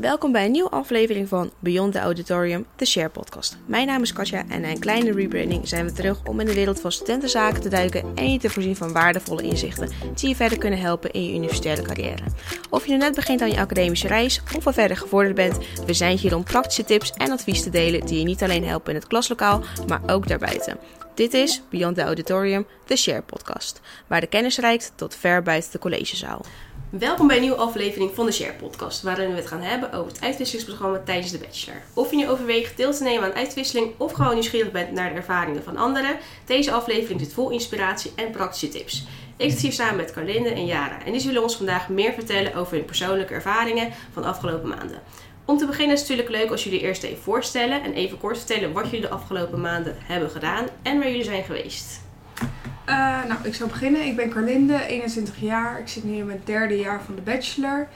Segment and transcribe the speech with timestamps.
[0.00, 3.58] Welkom bij een nieuwe aflevering van Beyond the Auditorium, de Share Podcast.
[3.66, 6.54] Mijn naam is Katja en na een kleine rebranding zijn we terug om in de
[6.54, 10.58] wereld van studentenzaken te duiken en je te voorzien van waardevolle inzichten die je verder
[10.58, 12.22] kunnen helpen in je universitaire carrière.
[12.70, 15.94] Of je nu net begint aan je academische reis of al verder gevorderd bent, we
[15.94, 18.98] zijn hier om praktische tips en advies te delen die je niet alleen helpen in
[18.98, 20.78] het klaslokaal, maar ook daarbuiten.
[21.14, 25.72] Dit is Beyond the Auditorium, de Share Podcast, waar de kennis reikt tot ver buiten
[25.72, 26.44] de collegezaal.
[26.90, 30.12] Welkom bij een nieuwe aflevering van de Share Podcast, waarin we het gaan hebben over
[30.12, 31.82] het uitwisselingsprogramma tijdens de bachelor.
[31.94, 35.16] Of je nu overweegt deel te nemen aan uitwisseling of gewoon nieuwsgierig bent naar de
[35.16, 39.06] ervaringen van anderen, deze aflevering zit vol inspiratie en praktische tips.
[39.36, 42.54] Ik zit hier samen met Carlinde en Jara en die zullen ons vandaag meer vertellen
[42.54, 45.02] over hun persoonlijke ervaringen van de afgelopen maanden.
[45.44, 48.38] Om te beginnen is het natuurlijk leuk als jullie eerst even voorstellen en even kort
[48.38, 52.00] vertellen wat jullie de afgelopen maanden hebben gedaan en waar jullie zijn geweest.
[52.90, 54.06] Uh, nou, ik zal beginnen.
[54.06, 55.78] Ik ben Carlinde, 21 jaar.
[55.78, 57.88] Ik zit nu in mijn derde jaar van de bachelor.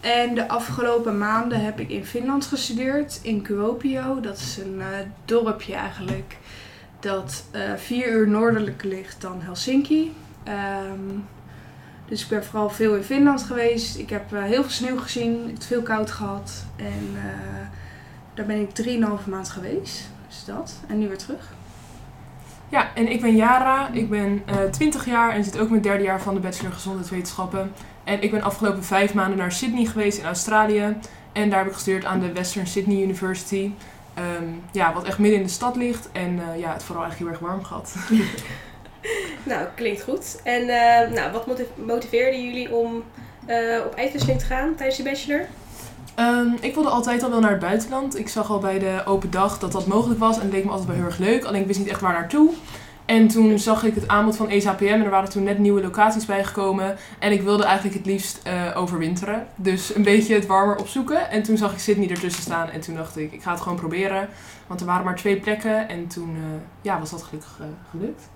[0.00, 4.20] En de afgelopen maanden heb ik in Finland gestudeerd, in Kuopio.
[4.20, 4.86] Dat is een uh,
[5.24, 6.36] dorpje eigenlijk
[7.00, 10.14] dat uh, vier uur noordelijker ligt dan Helsinki.
[10.48, 11.24] Um,
[12.08, 13.96] dus ik ben vooral veel in Finland geweest.
[13.96, 16.64] Ik heb heel veel sneeuw gezien, het veel koud gehad.
[16.76, 17.16] En
[18.34, 20.08] daar ben ik 3,5 maand geweest.
[20.28, 20.74] Dus dat.
[20.88, 21.54] En nu weer terug.
[22.68, 23.88] Ja, en ik ben Jara.
[23.92, 27.72] Ik ben uh, 20 jaar en zit ook mijn derde jaar van de Bachelor Gezondheidswetenschappen.
[28.04, 30.96] En ik ben afgelopen vijf maanden naar Sydney geweest in Australië.
[31.32, 33.70] En daar heb ik gestudeerd aan de Western Sydney University.
[34.18, 36.08] Um, ja, wat echt midden in de stad ligt.
[36.12, 37.96] En uh, ja, het vooral eigenlijk heel erg warm gehad.
[39.50, 40.40] nou, klinkt goed.
[40.42, 42.96] En uh, nou, wat motiveerde jullie om
[43.86, 45.46] op uitwisseling te gaan tijdens je bachelor?
[46.18, 48.18] Um, ik wilde altijd al wel naar het buitenland.
[48.18, 50.70] Ik zag al bij de open dag dat dat mogelijk was en het leek me
[50.70, 51.44] altijd wel heel erg leuk.
[51.44, 52.50] Alleen ik wist niet echt waar naartoe.
[53.04, 56.24] En toen zag ik het aanbod van ESAPM en er waren toen net nieuwe locaties
[56.24, 56.96] bijgekomen.
[57.18, 59.46] En ik wilde eigenlijk het liefst uh, overwinteren.
[59.54, 61.30] Dus een beetje het warmer opzoeken.
[61.30, 63.78] En toen zag ik Sydney ertussen staan en toen dacht ik, ik ga het gewoon
[63.78, 64.28] proberen.
[64.66, 66.42] Want er waren maar twee plekken en toen uh,
[66.80, 68.28] ja, was dat gelukkig uh, gelukt.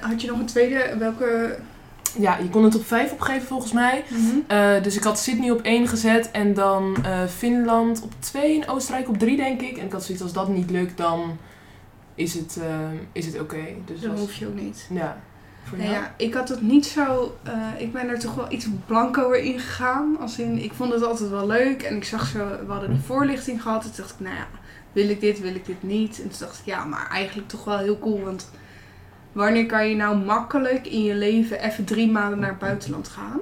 [0.00, 1.58] had je nog een tweede, welke
[2.18, 4.04] ja, je kon het op vijf opgeven volgens mij.
[4.08, 4.44] Mm -hmm.
[4.48, 8.68] uh, dus ik had Sydney op één gezet en dan uh, Finland op twee en
[8.68, 9.76] Oostenrijk op drie, denk ik.
[9.76, 11.38] En ik had zoiets als dat niet lukt, dan
[12.14, 12.64] is het, uh,
[13.12, 13.54] is het oké.
[13.54, 13.76] Okay.
[13.84, 14.20] Dus dan was...
[14.20, 14.86] hoef je ook niet.
[14.90, 15.20] Ja.
[15.64, 15.90] Voor jou?
[15.90, 17.36] Ja, ik had het niet zo.
[17.78, 20.16] ik ben er toch wel iets blancoer in gegaan.
[20.20, 22.38] Als in, ik vond het altijd wel leuk en ik zag zo.
[22.66, 23.82] We hadden de voorlichting gehad.
[23.82, 24.46] Toen dacht ik, nou ja,
[24.92, 26.22] wil ik dit, wil ik dit niet?
[26.22, 28.20] En toen dacht ik, ja, maar eigenlijk toch wel heel cool.
[28.20, 28.50] Want
[29.32, 33.40] wanneer kan je nou makkelijk in je leven even drie maanden naar het buitenland gaan?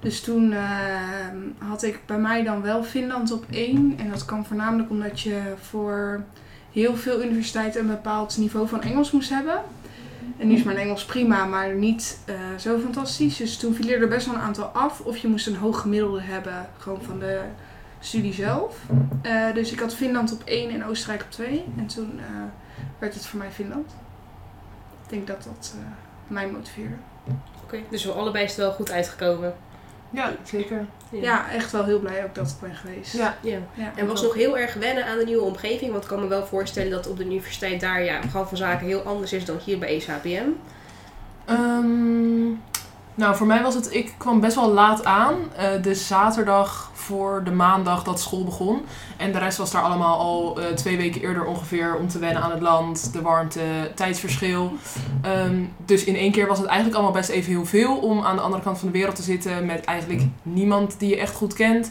[0.00, 0.60] Dus toen uh,
[1.58, 3.94] had ik bij mij dan wel Finland op één.
[3.98, 6.22] En dat kwam voornamelijk omdat je voor
[6.72, 9.62] heel veel universiteiten een bepaald niveau van Engels moest hebben.
[10.38, 13.36] En nu is mijn Engels prima, maar niet uh, zo fantastisch.
[13.36, 15.00] Dus toen viel er best wel een aantal af.
[15.00, 17.40] Of je moest een hoog gemiddelde hebben, gewoon van de
[17.98, 18.76] studie zelf.
[19.22, 21.64] Uh, dus ik had Finland op één en Oostenrijk op twee.
[21.76, 22.20] En toen
[22.98, 23.94] werd het voor mij Finland.
[25.10, 25.82] Ik denk dat dat uh,
[26.26, 26.94] mij motiveerde.
[27.26, 27.34] Oké,
[27.64, 29.54] okay, dus we allebei is het wel goed uitgekomen.
[30.10, 30.86] Ja, zeker.
[31.10, 31.20] Ja.
[31.20, 31.50] ja.
[31.50, 33.12] echt wel heel blij ook dat ik ben geweest.
[33.12, 33.36] Ja.
[33.42, 33.58] ja.
[33.74, 35.90] ja en was nog heel erg wennen aan de nieuwe omgeving.
[35.90, 38.86] Want ik kan me wel voorstellen dat op de universiteit daar ja, gang van zaken
[38.86, 40.48] heel anders is dan hier bij ESHPM.
[41.50, 42.62] Um,
[43.14, 45.34] nou, voor mij was het, ik kwam best wel laat aan.
[45.34, 48.84] Uh, de zaterdag voor de maandag dat school begon.
[49.16, 52.42] En de rest was daar allemaal al uh, twee weken eerder ongeveer om te wennen
[52.42, 53.60] aan het land, de warmte,
[53.94, 54.72] tijdsverschil.
[55.46, 58.36] Um, dus in één keer was het eigenlijk allemaal best even heel veel om aan
[58.36, 61.54] de andere kant van de wereld te zitten met eigenlijk niemand die je echt goed
[61.54, 61.90] kent.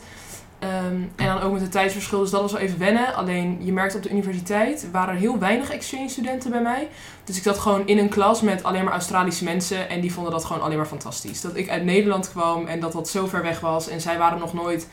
[0.63, 3.15] Um, en dan ook met het tijdsverschil, dus dat was wel even wennen.
[3.15, 6.87] Alleen je merkt op de universiteit waren er heel weinig exchange studenten bij mij.
[7.23, 10.31] Dus ik zat gewoon in een klas met alleen maar Australische mensen en die vonden
[10.31, 11.41] dat gewoon alleen maar fantastisch.
[11.41, 14.39] Dat ik uit Nederland kwam en dat dat zo ver weg was en zij waren
[14.39, 14.87] nog nooit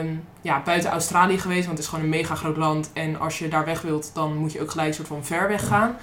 [0.00, 2.90] um, ja, buiten Australië geweest, want het is gewoon een mega groot land.
[2.92, 5.48] En als je daar weg wilt, dan moet je ook gelijk een soort van ver
[5.48, 5.96] weg gaan.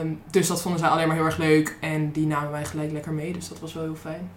[0.00, 2.92] Um, dus dat vonden zij alleen maar heel erg leuk en die namen mij gelijk
[2.92, 4.30] lekker mee, dus dat was wel heel fijn.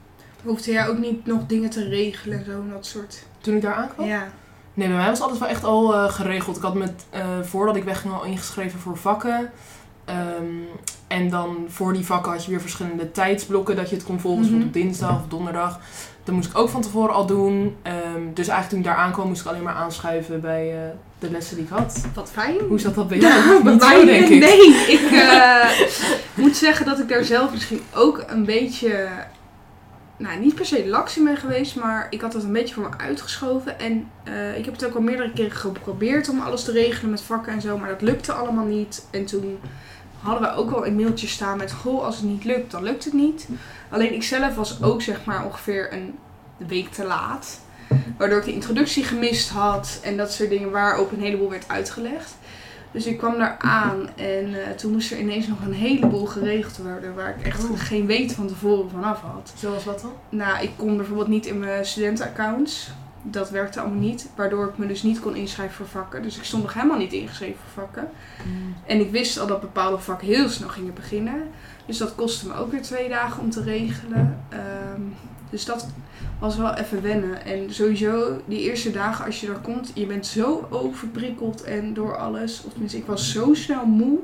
[0.46, 3.24] Hoefde jij ook niet nog dingen te regelen en zo, dat soort...
[3.42, 4.08] Toen ik daar aankwam?
[4.08, 4.28] Ja.
[4.74, 6.58] Nee, bij mij was altijd wel echt al uh, geregeld.
[6.58, 9.52] Ik had met, uh, voordat ik wegging al ingeschreven voor vakken.
[10.40, 10.68] Um,
[11.08, 14.42] en dan voor die vakken had je weer verschillende tijdsblokken dat je het kon volgen.
[14.42, 14.60] Mm -hmm.
[14.60, 15.80] Bijvoorbeeld op dinsdag of donderdag.
[16.24, 17.54] Dat moest ik ook van tevoren al doen.
[17.56, 20.80] Um, dus eigenlijk toen ik daar aankwam moest ik alleen maar aanschuiven bij uh,
[21.20, 22.06] de lessen die ik had.
[22.14, 22.56] Wat fijn.
[22.68, 23.64] Hoe zat dat bij jou?
[23.64, 24.40] bij zo, denk ik.
[24.40, 25.02] Nee, ik
[26.44, 29.10] moet zeggen dat ik daar zelf misschien ook een beetje
[30.18, 32.90] nou, niet per se laks in ben geweest, maar ik had dat een beetje voor
[32.90, 33.80] me uitgeschoven.
[33.80, 37.22] En uh, ik heb het ook al meerdere keren geprobeerd om alles te regelen met
[37.22, 39.06] vakken en zo, maar dat lukte allemaal niet.
[39.12, 39.60] En toen
[40.20, 43.04] hadden we ook al een mailtje staan met, goh, als het niet lukt, dan lukt
[43.04, 43.48] het niet.
[43.90, 46.16] Alleen ik zelf was ook zeg maar ongeveer een
[46.58, 47.60] week te laat.
[48.18, 51.68] Waardoor ik de introductie gemist had en dat soort dingen waar ook een heleboel werd
[51.68, 52.36] uitgelegd.
[52.96, 56.78] Dus ik kwam daar aan en eh, toen moest er ineens nog een heleboel geregeld
[56.78, 57.80] worden waar ik echt Oh.
[57.80, 59.54] geen weet van tevoren vanaf had.
[59.58, 60.12] Zoals wat dan?
[60.30, 62.90] Nou, ik kon bijvoorbeeld niet in mijn studentenaccounts.
[63.22, 66.22] Dat werkte allemaal niet, waardoor ik me dus niet kon inschrijven voor vakken.
[66.22, 68.10] Dus ik stond nog helemaal niet ingeschreven voor vakken.
[68.86, 71.44] En ik wist al dat bepaalde vakken heel snel gingen beginnen.
[71.86, 74.40] Dus dat kostte me ook weer twee dagen om te regelen.
[74.50, 75.02] Ehm,
[75.50, 75.88] dus dat
[76.40, 77.46] was wel even wennen.
[77.46, 82.18] En sowieso, die eerste dagen als je er komt, je bent zo overprikkeld en door
[82.18, 82.62] alles.
[82.66, 84.20] Of tenminste, ik was zo snel moe.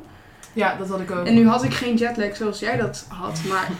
[0.53, 1.25] Ja, dat had ik ook.
[1.25, 3.41] En nu had ik geen jetlag zoals jij dat had.
[3.49, 3.71] Maar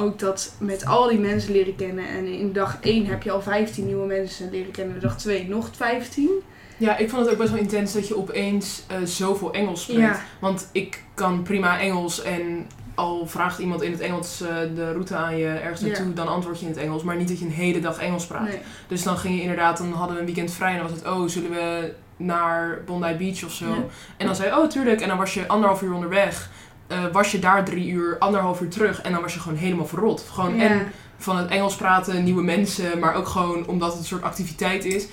[0.00, 2.08] ook dat met al die mensen leren kennen.
[2.08, 5.00] En in dag 1 heb je al 15 nieuwe mensen leren kennen.
[5.00, 6.30] Dag 2 nog 15.
[6.76, 10.00] Ja, ik vond het ook best wel intens dat je opeens eh, zoveel Engels spreekt.
[10.00, 10.20] Ja.
[10.38, 15.16] Want ik kan prima Engels en al vraagt iemand in het Engels eh, de route
[15.16, 17.02] aan je ergens naartoe, dan antwoord je in het Engels.
[17.02, 18.48] Maar niet dat je een hele dag Engels praat.
[18.48, 18.58] Nee.
[18.88, 21.08] Dus dan ging je inderdaad, dan hadden we een weekend vrij en dan was het,
[21.08, 23.90] oh, zullen we naar Bondi Beach of zo?
[24.16, 25.00] En dan zei je, oh, tuurlijk.
[25.00, 26.50] En dan was je anderhalf uur onderweg.
[26.86, 29.02] Eh, was je daar drie uur, anderhalf uur terug.
[29.02, 30.26] En dan was je gewoon helemaal verrot.
[30.32, 34.22] Gewoon en van het Engels praten, nieuwe mensen, maar ook gewoon omdat het een soort
[34.22, 35.06] activiteit is.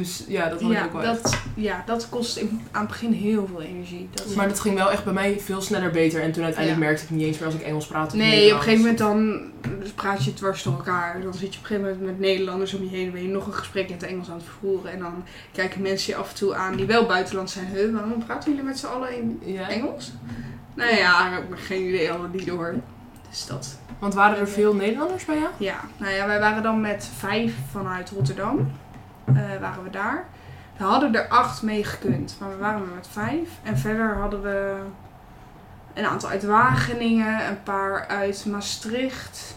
[0.00, 1.22] Dus ja, dat had ik ook wel echt.
[1.22, 4.08] dat, ja, dat kost in, aan het begin heel veel energie.
[4.14, 6.22] Dat, Maar dat ging wel echt bij mij veel sneller beter.
[6.22, 6.88] En toen uiteindelijk Ja.
[6.88, 8.16] merkte ik niet eens meer als ik Engels praatte.
[8.16, 9.40] Nee, op een gegeven moment dan
[9.94, 11.20] praat je dwars door elkaar.
[11.22, 13.10] Dan zit je op een gegeven moment met Nederlanders om je heen.
[13.12, 14.92] Ben je nog een gesprek in het Engels aan het vervoeren.
[14.92, 17.66] En dan kijken mensen je af en toe aan die wel buitenland zijn.
[17.66, 19.68] Huh, waarom praten jullie met z'n allen in Ja.
[19.68, 20.12] Engels?
[20.74, 22.74] Nou ja, ik heb geen idee, hadden niet door.
[23.30, 23.78] Dus dat.
[23.98, 25.48] Want waren er veel Nederlanders bij jou?
[25.58, 28.70] Ja, nou ja, wij waren dan met vijf vanuit Rotterdam.
[29.24, 30.26] Eh, waren we daar.
[30.76, 33.48] We hadden er acht mee gekund, maar we waren maar met vijf.
[33.62, 34.76] En verder hadden we
[35.94, 39.56] een aantal uit Wageningen, een paar uit Maastricht.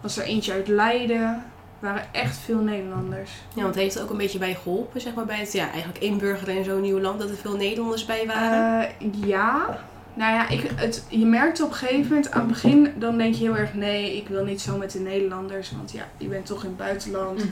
[0.00, 1.44] Was er eentje uit Leiden.
[1.80, 3.30] Er waren echt veel Nederlanders.
[3.54, 5.98] Ja, want heeft het ook een beetje bij geholpen, zeg maar, bij het ja, eigenlijk
[5.98, 8.88] inburgeren in zo'n nieuw land, dat er veel Nederlanders bij waren?
[8.88, 9.78] Eh, ja.
[10.14, 13.34] Nou ja, ik, het, je merkte op een gegeven moment, aan het begin, dan denk
[13.34, 15.70] je heel erg, nee, ik wil niet zo met de Nederlanders.
[15.76, 17.44] Want ja, je bent toch in het buitenland.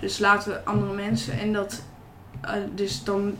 [0.00, 1.38] Dus laten we andere mensen.
[1.38, 1.82] En dat.
[2.40, 3.34] eh, dus dan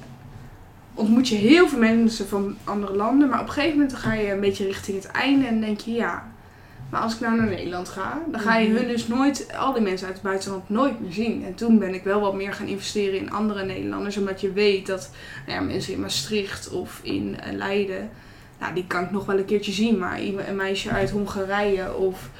[0.94, 3.28] ontmoet je heel veel mensen van andere landen.
[3.28, 5.46] Maar op een gegeven moment ga je een beetje richting het einde.
[5.46, 6.28] En denk je, ja.
[6.90, 8.76] Maar als ik nou naar Nederland ga, dan ga je Mhm.
[8.78, 11.44] hun dus nooit, al die mensen uit het buitenland, nooit meer zien.
[11.44, 14.16] En toen ben ik wel wat meer gaan investeren in andere Nederlanders.
[14.16, 15.10] Omdat je weet dat
[15.46, 18.10] nou ja, mensen in Maastricht of in eh, Leiden,
[18.60, 19.98] nou, die kan ik nog wel een keertje zien.
[19.98, 22.30] Maar een meisje uit Hongarije of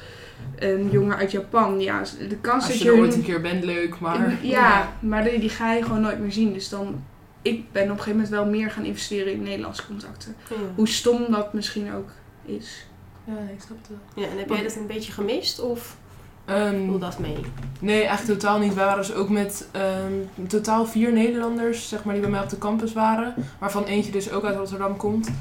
[0.55, 3.63] een jongen uit Japan, ja, de kans Als dat je er ooit een keer bent,
[3.63, 3.99] leuk.
[3.99, 6.53] Maar ja, maar die, die ga je gewoon nooit meer zien.
[6.53, 7.03] Dus dan,
[7.41, 10.35] ik ben op een gegeven moment wel meer gaan investeren in Nederlandse contacten.
[10.49, 10.55] Ja.
[10.75, 12.09] Hoe stom dat misschien ook
[12.45, 12.85] is.
[13.23, 14.23] Ja, ik snap het wel.
[14.23, 15.97] Ja, en heb jij dat een beetje gemist of
[16.45, 17.37] Ehm, viel dat mee?
[17.79, 18.73] Nee, eigenlijk totaal niet.
[18.73, 22.49] We waren dus ook met ehm, totaal vier Nederlanders, zeg maar, die bij mij op
[22.49, 23.33] de campus waren.
[23.59, 25.31] Waarvan eentje dus ook uit Rotterdam komt.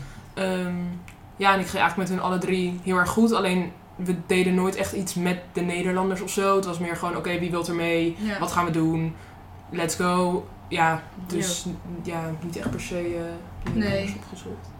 [0.40, 0.74] Ehm,
[1.36, 3.32] ja, en ik ging eigenlijk met hun alle drie heel erg goed.
[3.32, 6.56] Alleen, we deden nooit echt iets met de Nederlanders of zo.
[6.56, 8.16] Het was meer gewoon, oké, wie wilt er mee?
[8.18, 8.38] Ja.
[8.38, 9.14] Wat gaan we doen?
[9.70, 10.46] Let's go.
[10.68, 11.66] Ja, dus
[12.02, 13.28] ja, niet echt per se Nederlanders
[13.74, 14.14] Nee.
[14.22, 14.70] opgezocht.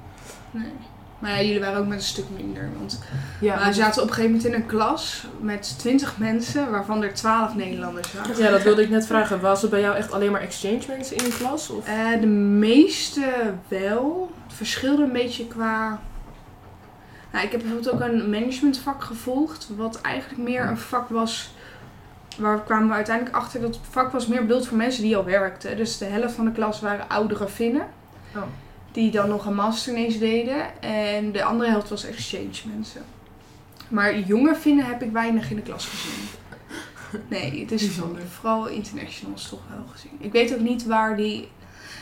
[0.51, 0.73] Nee.
[1.21, 2.69] Maar ja, jullie waren ook met een stuk minder.
[2.79, 3.01] Want
[3.41, 7.15] Ja, we zaten op een gegeven moment in een klas met 20 mensen, waarvan er
[7.15, 8.39] 12 Nederlanders waren.
[8.39, 9.41] ja, dat wilde ik net vragen.
[9.41, 11.71] Was het bij jou echt alleen maar exchange mensen in de klas?
[11.71, 11.87] Of?
[11.87, 14.31] Eh, de meeste wel.
[14.47, 16.01] Het verschilde een beetje qua.
[17.33, 21.55] Nou, ik heb bijvoorbeeld ook een managementvak gevolgd, wat eigenlijk meer een vak was.
[22.39, 25.25] Waar kwamen we uiteindelijk achter dat het vak was meer bedoeld voor mensen die al
[25.25, 25.77] werkten.
[25.77, 27.87] Dus de helft van de klas waren oudere Finnen.
[28.37, 28.43] Oh.
[28.93, 30.83] Die dan nog een master ineens deden.
[30.83, 33.03] En de andere helft was exchange mensen.
[33.89, 36.29] Maar jonge Finnen heb ik weinig in de klas gezien.
[37.29, 38.23] Nee, het is Bijzonder.
[38.23, 40.11] vooral internationals toch wel gezien.
[40.19, 41.49] Ik weet ook niet waar die...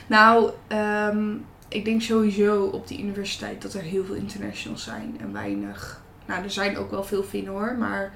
[0.07, 1.35] Nou, ehm,
[1.69, 6.03] ik denk sowieso op die universiteit dat er heel veel internationals zijn en weinig...
[6.27, 8.13] Nou, er zijn ook wel veel Finnen hoor, maar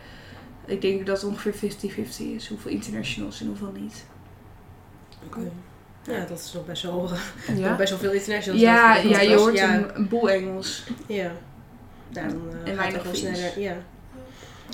[0.64, 2.49] ik denk dat het ongeveer 50-50 is.
[2.49, 4.07] Hoeveel internationals en hoeveel niet.
[6.07, 7.11] Ja, dat is nog best wel,
[7.57, 8.63] nog best wel veel internationals.
[8.63, 10.85] Ja, ja, je hoort ja, een, een boel Engels.
[11.07, 11.33] Ja.
[12.09, 13.61] Daarom eh, En gaat weinig wel sneller.
[13.61, 13.77] Ja.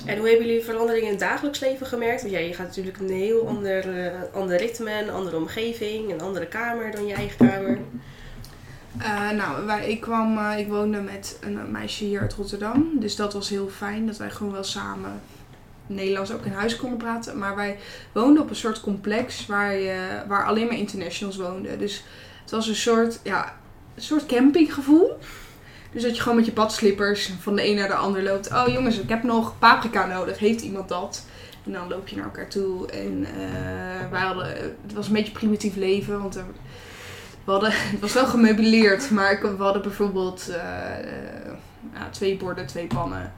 [0.05, 2.21] En hoe hebben jullie veranderingen in het dagelijks leven gemerkt?
[2.21, 6.21] Want ja, je gaat natuurlijk een heel ander, eh, ander ritme, een andere omgeving, een
[6.21, 7.77] andere kamer dan je eigen kamer.
[8.97, 12.91] Eh, nou, wij, ik, kwam, ik woonde met een meisje hier uit Rotterdam.
[12.99, 15.21] Dus dat was heel fijn dat wij gewoon wel samen
[15.89, 17.37] Nederlands ook in huis konden praten.
[17.37, 17.77] Maar wij
[18.11, 21.79] woonden op een soort complex waar, je, waar alleen maar internationals woonden.
[21.79, 22.03] Dus
[22.41, 23.55] het was een soort, ja,
[23.95, 25.17] een soort campinggevoel.
[25.91, 28.51] Dus dat je gewoon met je badslippers van de een naar de ander loopt.
[28.51, 30.39] Oh jongens, ik heb nog paprika nodig.
[30.39, 31.25] Heeft iemand dat?
[31.65, 32.87] En dan loop je naar elkaar toe.
[32.91, 36.35] En eh, wij hadden, het was een beetje primitief leven, want
[37.43, 42.87] we hadden, het was wel gemeubileerd, maar we hadden bijvoorbeeld eh, eh, twee borden, twee
[42.87, 43.33] pannen,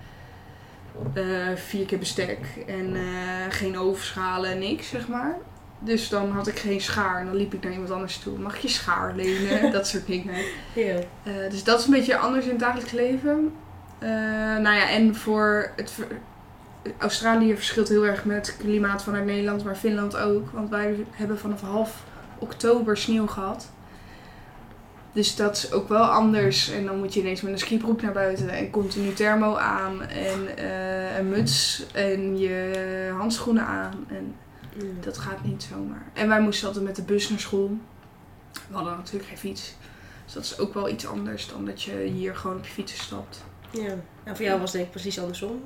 [1.13, 1.24] eh,
[1.55, 3.01] vier keer bestek en eh,
[3.50, 5.38] geen ovenschalen, niks zeg maar.
[5.84, 8.38] Dus dan had ik geen schaar en dan liep ik naar iemand anders toe.
[8.38, 9.72] Mag ik je schaar lenen?
[9.72, 10.36] dat soort dingen.
[10.74, 10.96] Ja.
[11.24, 13.53] Eh, dus dat is een beetje anders in het dagelijks leven.
[14.00, 14.10] Eh,
[14.58, 15.93] nou ja, en voor het
[16.98, 20.50] Australië verschilt heel erg met het klimaat vanuit Nederland, maar Finland ook.
[20.51, 22.03] Want wij hebben vanaf half
[22.39, 23.70] oktober sneeuw gehad.
[25.13, 26.70] Dus dat is ook wel anders.
[26.70, 30.58] En dan moet je ineens met een skibroek naar buiten en continu thermo aan en
[30.58, 34.06] eh, een muts en je handschoenen aan.
[34.08, 34.36] En
[35.00, 36.06] dat gaat niet zomaar.
[36.13, 37.77] En wij moesten altijd met de bus naar school.
[38.51, 39.75] We hadden natuurlijk geen fiets.
[40.24, 43.01] Dus dat is ook wel iets anders dan dat je hier gewoon op je fiets
[43.01, 43.44] stapt.
[43.70, 43.96] Ja.
[44.24, 45.62] En voor jou was het denk ik precies andersom.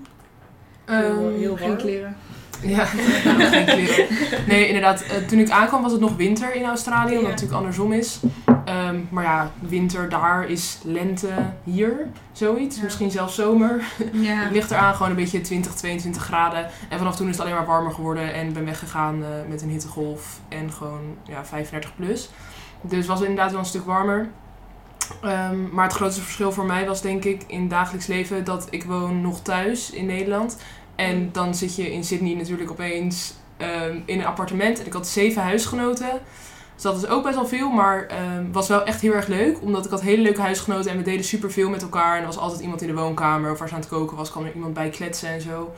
[0.85, 1.77] Ehm, heel Geen warm.
[1.77, 2.15] kleren.
[2.61, 2.85] Ja,
[3.51, 4.07] geen kleren.
[4.47, 5.01] Nee, inderdaad.
[5.01, 7.29] eh, toen ik aankwam was het nog winter in Australië, omdat Ja.
[7.29, 8.19] het natuurlijk andersom is.
[8.65, 11.29] Ehm, maar ja, winter daar is lente
[11.63, 12.77] hier, zoiets.
[12.77, 12.83] Ja.
[12.83, 13.83] Misschien zelfs zomer.
[14.11, 14.33] Ja.
[14.43, 16.69] Het ligt eraan gewoon een beetje 20, 22 graden.
[16.89, 19.69] En vanaf toen is het alleen maar warmer geworden en ben weggegaan eh, met een
[19.69, 22.29] hittegolf en gewoon ja, 35 plus.
[22.81, 24.27] Dus het was inderdaad wel een stuk warmer.
[25.21, 28.83] Ehm, maar het grootste verschil voor mij was denk ik in dagelijks leven dat ik
[28.83, 30.57] woon nog thuis in Nederland.
[30.95, 34.79] En dan zit je in Sydney natuurlijk opeens ehm, in een appartement.
[34.79, 36.21] En ik had zeven huisgenoten.
[36.73, 39.61] Dus dat is ook best wel veel, maar ehm, was wel echt heel erg leuk.
[39.61, 42.15] Omdat ik had hele leuke huisgenoten en we deden superveel met elkaar.
[42.15, 44.31] En er was altijd iemand in de woonkamer of waar ze aan het koken was,
[44.31, 45.73] kwam er iemand bij kletsen en zo.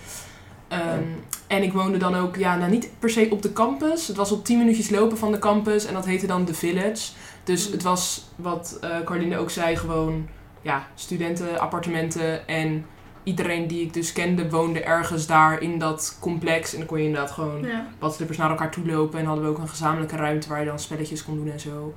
[0.68, 1.04] Ehm,
[1.48, 4.08] en ik woonde dan ook, ja, nou niet per se op de campus.
[4.08, 7.12] Het was op 10 minuutjes lopen van de campus en dat heette dan The Village.
[7.44, 10.28] Dus het was, wat eh Carline ook zei, gewoon
[10.62, 12.48] ja, studentenappartementen.
[12.48, 12.86] En
[13.28, 16.72] iedereen die ik dus kende woonde ergens daar in dat complex.
[16.72, 17.88] En dan kon je inderdaad gewoon Ja.
[18.00, 19.20] badslippers naar elkaar toe lopen.
[19.20, 21.94] En hadden we ook een gezamenlijke ruimte waar je dan spelletjes kon doen en zo.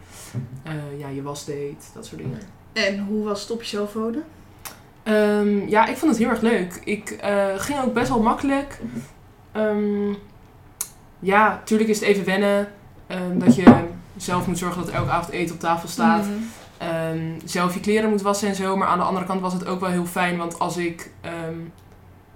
[0.62, 2.38] Eh, ja, je was deed, dat soort dingen.
[2.72, 4.25] En hoe was het op jezelf wonen?
[5.02, 6.80] Ehm, ja, ik vond het heel erg leuk.
[6.84, 8.80] Ik eh, ging ook best wel makkelijk.
[9.52, 10.08] Ehm,
[11.18, 12.68] ja, natuurlijk is het even wennen.
[13.06, 13.75] ehm, dat je
[14.16, 16.25] zelf moet zorgen dat elke avond eten op tafel staat.
[16.25, 16.32] Mhm.
[16.80, 18.76] Ehm, zelf je kleren moet wassen en zo.
[18.76, 20.37] Maar aan de andere kant was het ook wel heel fijn.
[20.37, 21.54] Want als ik ehm,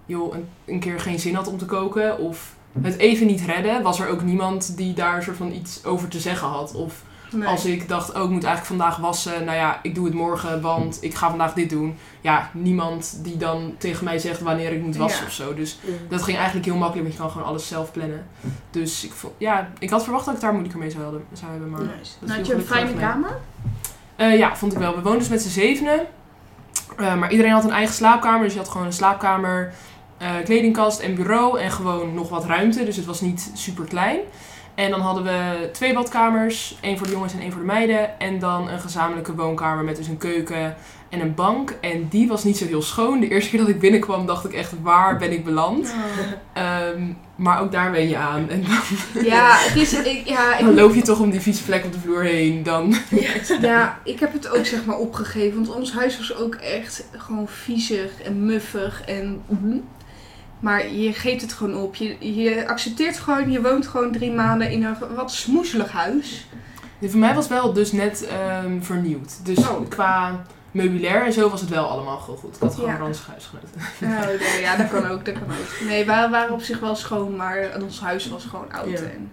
[0.07, 2.19] joh, een, een keer geen zin had om te koken.
[2.19, 3.83] Of het even niet redden.
[3.83, 6.75] Was er ook niemand die daar soort van iets over te zeggen had.
[6.75, 7.49] Of Nee.
[7.49, 9.45] als ik dacht, oh ik moet eigenlijk vandaag wassen.
[9.45, 11.97] Nou ja, ik doe het morgen, want ik ga vandaag dit doen.
[12.21, 15.27] Ja, niemand die dan tegen mij zegt wanneer ik moet wassen Ja.
[15.27, 15.55] of zo.
[15.55, 18.27] Dus dat ging eigenlijk heel makkelijk, want je kan gewoon alles zelf plannen.
[18.71, 21.51] Dus ik, vond, ja, ik had verwacht dat ik daar moeilijker mee zou, hadden, zou
[21.51, 21.71] hebben.
[21.71, 22.13] Maar Nice.
[22.19, 23.39] dat Nou, had je een fijne kamer?
[24.17, 24.95] Eh, ja, vond ik wel.
[24.95, 26.07] We woonden dus met z'n zevenen.
[26.97, 28.43] Eh, maar iedereen had een eigen slaapkamer.
[28.43, 29.73] Dus je had gewoon een slaapkamer,
[30.19, 31.61] eh, kledingkast en bureau.
[31.61, 32.85] En gewoon nog wat ruimte.
[32.85, 34.19] Dus het was niet super klein.
[34.75, 36.77] En dan hadden we twee badkamers.
[36.81, 38.19] één voor de jongens en één voor de meiden.
[38.21, 40.77] En dan een gezamenlijke woonkamer met dus een keuken
[41.15, 41.75] en een bank.
[41.81, 43.21] En die was niet zo heel schoon.
[43.21, 45.95] De eerste keer dat ik binnenkwam dacht ik echt, waar ben ik beland?
[46.53, 47.03] Ehm,
[47.37, 48.49] maar ook daar ben je aan.
[48.49, 51.63] En dan, Ja, het is, ik, ja, dan ik, loop je toch om die vieze
[51.63, 52.63] vlek op de vloer heen.
[52.63, 52.95] Dan
[53.61, 55.55] ja, ik heb het ook zeg maar opgegeven.
[55.65, 59.43] Want ons huis was ook echt gewoon viezig en muffig en...
[60.61, 61.95] Maar je geeft het gewoon op.
[61.95, 66.47] Je, je accepteert gewoon, je woont gewoon drie maanden in een wat smoezelig huis.
[66.99, 69.39] Ja, voor mij was wel dus net ehm, vernieuwd.
[69.43, 69.89] Dus Oh.
[69.89, 72.55] qua meubilair en zo was het wel allemaal gewoon goed.
[72.55, 72.97] Ik had gewoon Ja.
[72.97, 73.69] ranzig huisgenoten.
[74.01, 75.89] Nee, ja, dat kan ook, dat kan ook.
[75.89, 78.97] Nee, wij waren op zich wel schoon, maar ons huis was gewoon oud Ja.
[78.99, 79.31] en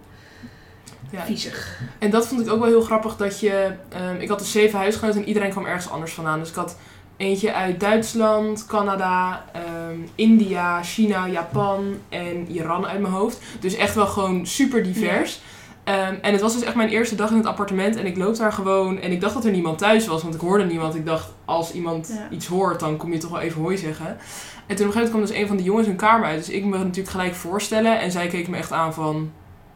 [1.09, 1.23] Ja.
[1.25, 1.79] viezig.
[1.99, 3.71] En dat vond ik ook wel heel grappig dat je...
[3.89, 6.39] ehm, ik had dus zeven huisgenoten en iedereen kwam ergens anders vandaan.
[6.39, 6.77] Dus ik had
[7.17, 13.39] eentje uit Duitsland, Canada, ehm, India, China, Japan en Iran uit mijn hoofd.
[13.59, 15.41] Dus echt wel gewoon super divers.
[15.83, 18.35] Ehm, en het was dus echt mijn eerste dag in het appartement en ik loop
[18.35, 20.95] daar gewoon en ik dacht dat er niemand thuis was, want ik hoorde niemand.
[20.95, 22.27] Ik dacht, als iemand Ja.
[22.29, 24.07] iets hoort, dan kom je toch wel even hooi zeggen.
[24.07, 26.37] En toen op een gegeven moment kwam dus een van de jongens hun kamer uit,
[26.37, 29.31] dus ik me natuurlijk gelijk voorstellen en zij keek me echt aan van,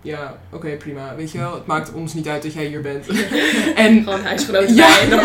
[0.06, 3.08] ja, oké, prima, weet je wel, het maakt ons niet uit dat jij hier bent.
[3.76, 5.00] en Gewoon huisgenoten Ja.
[5.00, 5.20] en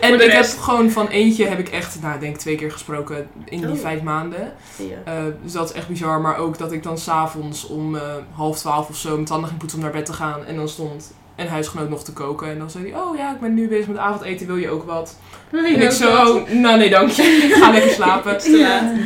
[0.00, 3.60] en ik heb gewoon van eentje heb ik echt, nou denk twee keer gesproken in
[3.60, 3.78] die Oh.
[3.78, 4.52] vijf maanden.
[4.76, 5.12] Ja.
[5.12, 6.20] Eh, dus dat is echt bizar.
[6.20, 8.02] Maar ook dat ik dan s'avonds om eh,
[8.32, 10.44] half twaalf of zo mijn tanden ging poetsen om naar bed te gaan.
[10.44, 12.50] En dan stond een huisgenoot nog te koken.
[12.50, 14.84] En dan zei hij, oh ja, ik ben nu bezig met avondeten, wil je ook
[14.84, 15.16] wat?
[15.52, 18.38] En ik zo, nou nee dank je, ik ga lekker slapen.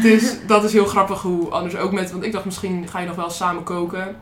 [0.03, 3.07] Dus dat is heel grappig hoe anders ook met, want ik dacht misschien ga je
[3.07, 4.17] nog wel samen koken.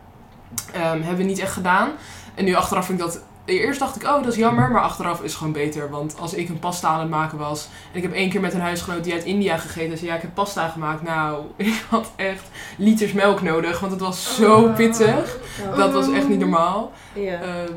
[0.73, 1.90] Ehm, hebben we niet echt gedaan.
[2.35, 4.71] En nu achteraf vind ik dat eerst dacht ik, oh, dat is jammer.
[4.71, 5.90] Maar achteraf is het gewoon beter.
[5.90, 7.69] Want als ik een pasta aan het maken was.
[7.93, 9.99] En ik heb één keer met een huisgenoot die uit India gegeten.
[9.99, 11.02] zei, ja, ik heb pasta gemaakt.
[11.02, 12.45] Nou, ik had echt
[12.76, 13.81] liters melk nodig.
[13.81, 14.75] Want het was zo Oh.
[14.75, 15.38] pittig.
[15.71, 15.76] Oh.
[15.76, 16.93] Dat was echt niet normaal.
[17.12, 17.40] Ja.
[17.40, 17.73] Ehm,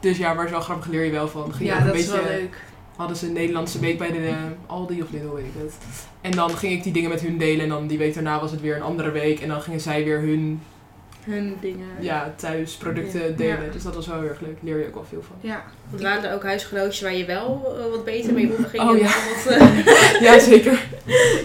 [0.00, 1.54] dus ja, maar zo grappig leer je wel van.
[1.54, 2.64] Ging Ja, dat is beetje, wel leuk.
[2.96, 5.74] Hadden ze een Nederlandse week bij de eh, Aldi of Lidl, weet ik het.
[6.20, 7.60] En dan ging ik die dingen met hun delen.
[7.62, 9.40] En dan die week daarna was het weer een andere week.
[9.40, 10.62] En dan gingen zij weer hun
[11.26, 11.86] Hun dingen.
[12.00, 13.36] ja, thuisproducten Ja.
[13.36, 13.64] delen.
[13.64, 13.72] Ja.
[13.72, 14.56] Dus dat was wel heel erg leuk.
[14.60, 15.36] Leer je ook wel veel van.
[15.40, 15.64] Ja.
[15.90, 18.82] Want waren er ook huisgenootjes waar je wel eh, wat beter mee omging?
[18.82, 19.10] Oh, en ja.
[19.44, 20.86] Wat, eh, Ja, zeker.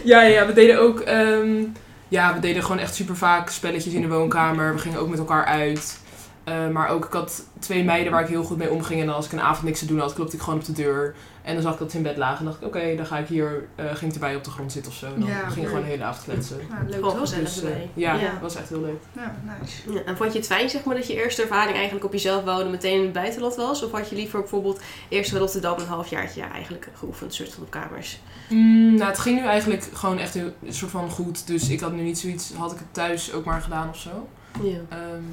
[0.03, 0.99] Ja, ja, we deden ook...
[0.99, 1.63] ehm,
[2.07, 4.73] ja, we deden gewoon echt super vaak spelletjes in de woonkamer.
[4.73, 5.99] We gingen ook met elkaar uit.
[6.43, 8.99] Eh, maar ook, ik had twee meiden waar ik heel goed mee omging.
[8.99, 10.71] En dan als ik een avond niks te doen had, klopte ik gewoon op de
[10.71, 11.15] deur.
[11.41, 12.37] En dan zag ik dat ze in bed lagen.
[12.39, 13.67] En dacht ik, oké, dan ga ik hier...
[13.75, 15.07] eh, ging ik erbij op de grond zitten of zo.
[15.17, 16.57] Dan Ja, ging ik gewoon de hele avond kletsen.
[16.69, 18.31] Nou, leuk gezellig Dus, eh, ja, Ja.
[18.31, 19.01] dat was echt heel leuk.
[19.15, 19.93] Ja, nice.
[19.93, 22.43] Ja, en vond je het fijn zeg maar, dat je eerste ervaring eigenlijk op jezelf
[22.43, 23.83] wonen meteen in het buitenland was?
[23.83, 27.63] Of had je liever bijvoorbeeld eerst in Rotterdam een halfjaartje ja, eigenlijk geoefend, soort van
[27.63, 28.19] op kamers?
[28.49, 31.47] Mm, nou, het ging nu eigenlijk gewoon echt een soort van goed.
[31.47, 34.27] Dus ik had nu niet zoiets, had ik het thuis ook maar gedaan of zo.
[34.61, 34.77] Ja.
[34.89, 35.23] Ehm,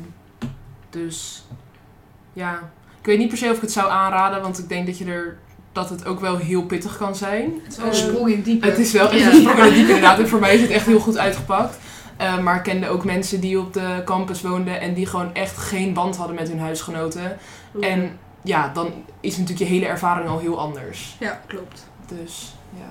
[0.90, 1.44] dus
[2.32, 4.98] ja, ik weet niet per se of ik het zou aanraden, want ik denk dat
[4.98, 5.38] je er
[5.72, 7.60] dat het ook wel heel pittig kan zijn.
[7.62, 8.66] Het is wel een Ehm, sprong in het diepe.
[8.66, 9.30] Het is wel echt Ja.
[9.30, 10.18] een sprong in diepe inderdaad.
[10.18, 11.78] En voor mij is het echt heel goed uitgepakt.
[12.16, 15.56] Eh, maar ik kende ook mensen die op de campus woonden en die gewoon echt
[15.56, 17.36] geen band hadden met hun huisgenoten.
[17.80, 21.16] En ja, dan is natuurlijk je hele ervaring al heel anders.
[21.20, 21.86] Ja, klopt.
[22.06, 22.86] Dus ja.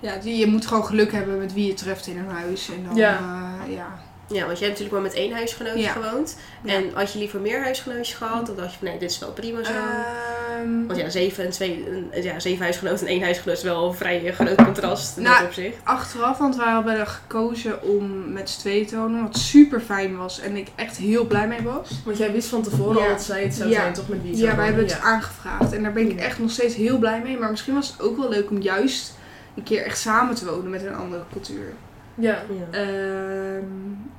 [0.00, 2.70] Ja, die- je moet gewoon geluk hebben met wie je treft in een huis.
[2.70, 3.18] En dan, Ja.
[3.66, 3.86] eh, ja.
[4.26, 5.92] Ja, want jij hebt natuurlijk maar met één huisgenootje Ja.
[5.92, 6.36] gewoond.
[6.62, 6.74] Ja.
[6.74, 8.50] En had je liever meer huisgenootjes gehad?
[8.50, 9.70] Of dacht je van nee, dit is wel prima zo?
[9.72, 11.84] Ehm, Want ja, zeven, en twee,
[12.22, 15.46] ja, zeven huisgenoten en één huisgenoot is wel een vrij groot contrast in Nou, dat
[15.46, 15.76] opzicht.
[15.82, 19.22] achteraf, want wij hebben er gekozen om met z'n tweeën te wonen.
[19.22, 21.88] Wat super fijn was en ik echt heel blij mee was.
[22.04, 23.02] Want jij wist van tevoren Ja.
[23.02, 23.80] al dat zij het zou Ja.
[23.80, 25.72] zijn, toch met wie het Ja, wij hebben het aangevraagd.
[25.72, 27.38] En daar ben ik echt nog steeds heel blij mee.
[27.38, 29.14] Maar misschien was het ook wel leuk om juist
[29.56, 31.72] een keer echt samen te wonen met een andere cultuur.
[32.14, 32.42] Ja.
[32.48, 32.78] Ja.
[32.78, 33.64] Ehm,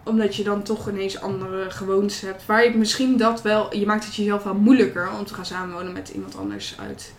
[0.04, 2.46] omdat je dan toch ineens andere gewoontes hebt.
[2.46, 3.76] Waar je misschien dat wel...
[3.76, 7.14] Je maakt het jezelf wel moeilijker om te gaan samenwonen met iemand anders uit...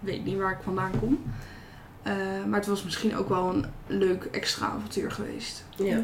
[0.00, 1.22] Ik weet niet waar ik vandaan kom.
[2.02, 2.14] Eh,
[2.46, 5.64] maar het was misschien ook wel een leuk extra avontuur geweest.
[5.76, 6.02] Ja.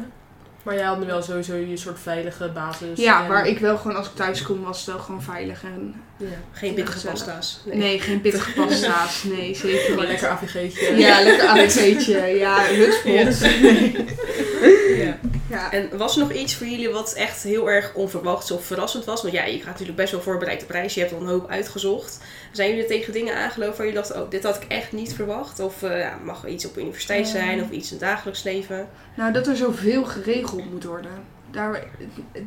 [0.65, 2.99] Maar jij had nu wel sowieso je soort veilige basis.
[2.99, 5.63] ja, en- waar ik wel gewoon als ik thuis kom was het wel gewoon veilig.
[5.63, 6.25] En, Ja.
[6.51, 7.61] Geen pittige pasta's.
[7.73, 7.99] nee.
[7.99, 9.23] geen pittige pasta's.
[9.23, 10.07] Nee, zeker Gewoon niet.
[10.07, 10.95] lekker AVG'tje.
[10.95, 12.17] Ja, lekker AVC'tje.
[12.19, 13.49] Ja, hutspot.
[13.49, 15.05] Ja.
[15.05, 15.17] Ja.
[15.49, 19.21] En was er nog iets voor jullie wat echt heel erg onverwachts of verrassend was?
[19.21, 20.93] Want ja, je gaat natuurlijk best wel voorbereid op reis.
[20.93, 22.19] Je hebt al een hoop uitgezocht.
[22.51, 25.59] Zijn jullie tegen dingen aangelopen waar je dacht, oh, dit had ik echt niet verwacht?
[25.59, 28.87] Of eh, ja, mag er iets op universiteit zijn of iets in het dagelijks leven?
[29.15, 31.11] Nou, dat er zoveel geregeld moet worden.
[31.51, 31.83] Daar,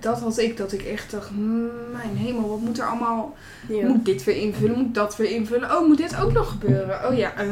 [0.00, 3.36] dat had ik, dat ik echt dacht, "Hmm, mijn hemel, wat moet er allemaal...
[3.68, 3.86] Ja.
[3.86, 5.76] Moet dit weer invullen, moet dat weer invullen.
[5.76, 7.10] Oh, moet dit ook nog gebeuren?
[7.10, 7.48] Oh ja, eh,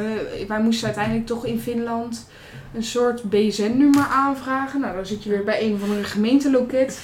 [0.49, 2.27] wij moesten uiteindelijk toch in Finland
[2.75, 4.81] een soort BSN-nummer aanvragen.
[4.81, 7.01] Nou, dan zit je weer bij een of andere gemeenteloket.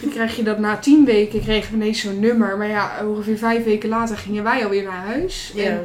[0.00, 2.56] Dan krijg je dat na tien weken, kregen we ineens zo'n nummer.
[2.58, 5.52] Maar ja, ongeveer vijf weken later gingen wij alweer naar huis.
[5.56, 5.80] En Ja.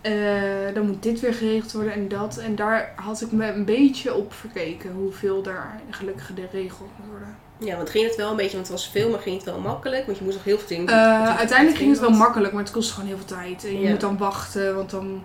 [0.00, 2.36] eh, dan moet dit weer geregeld worden en dat.
[2.36, 4.90] En daar had ik me een beetje op verkeken.
[4.92, 7.36] Hoeveel daar gelukkig geregeld moet worden.
[7.58, 9.58] ja, want ging het wel een beetje, want het was veel, maar ging het wel
[9.60, 10.06] makkelijk?
[10.06, 10.94] Want je moest nog heel veel dingen doen.
[10.96, 13.64] Eh, uiteindelijk ging het wel makkelijk, maar het kost gewoon heel veel tijd.
[13.64, 13.90] En je Ja.
[13.90, 15.22] moet dan wachten, want dan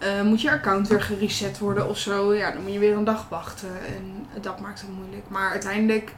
[0.00, 2.34] eh, moet je account weer gereset worden of zo.
[2.34, 3.68] Ja, dan moet je weer een dag wachten.
[3.68, 5.28] En dat maakt het moeilijk.
[5.28, 6.14] Maar uiteindelijk...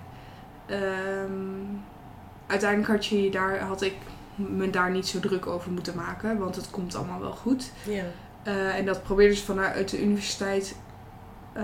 [0.66, 1.30] ehm,
[2.46, 3.94] uiteindelijk had, je daar, had ik
[4.34, 6.38] me daar niet zo druk over moeten maken.
[6.38, 7.72] Want het komt allemaal wel goed.
[7.86, 8.04] Ja.
[8.42, 10.76] Eh, en dat probeerden ze vanuit de universiteit
[11.52, 11.62] eh,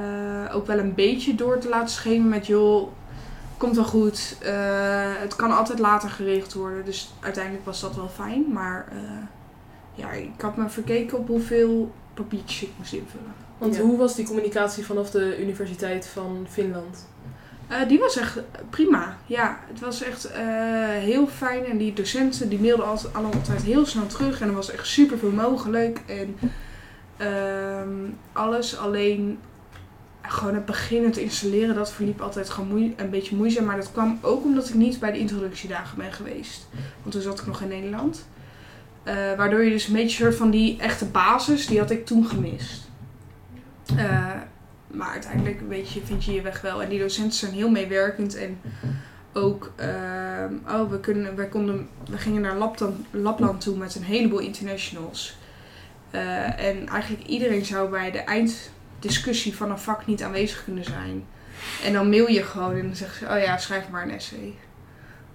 [0.53, 2.93] ook wel een beetje door te laten schemeren met joh,
[3.57, 4.37] komt wel goed.
[5.21, 6.85] Het kan altijd later geregeld worden.
[6.85, 8.53] Dus uiteindelijk was dat wel fijn.
[8.53, 8.89] Maar
[9.95, 13.33] ja, ik had me verkeken op hoeveel papiertjes ik moest invullen.
[13.59, 13.81] Want Ja.
[13.83, 17.07] hoe was die communicatie vanaf de Universiteit van Finland?
[17.69, 19.17] Eh, die was echt prima.
[19.27, 20.43] Ja, het was echt eh,
[20.89, 21.65] heel fijn.
[21.65, 24.41] En die docenten die mailden altijd, allemaal altijd heel snel terug.
[24.41, 26.01] En er was echt super veel mogelijk.
[26.07, 26.37] En
[27.17, 29.39] ehm, alles alleen
[30.23, 33.65] gewoon het beginnen te installeren, dat verliep altijd gewoon moe- een beetje moeizaam.
[33.65, 36.67] Maar dat kwam ook omdat ik niet bij de introductiedagen ben geweest.
[37.03, 38.27] Want toen zat ik nog in Nederland.
[39.09, 42.27] Eh, waardoor je dus een beetje soort van die echte basis, die had ik toen
[42.27, 42.89] gemist.
[43.97, 44.35] Eh,
[44.87, 46.83] maar uiteindelijk weet je, vind je je weg wel.
[46.83, 48.35] En die docenten zijn heel meewerkend.
[48.35, 48.61] En
[49.33, 54.03] ook, ehm, oh, we, kunnen, we, konden, we gingen naar Lapland, Lapland toe met een
[54.03, 55.37] heleboel internationals.
[56.11, 61.25] Eh, en eigenlijk iedereen zou bij de einddiscussie van een vak niet aanwezig kunnen zijn.
[61.85, 64.55] En dan mail je gewoon en dan zeggen ze, oh ja, schrijf maar een essay.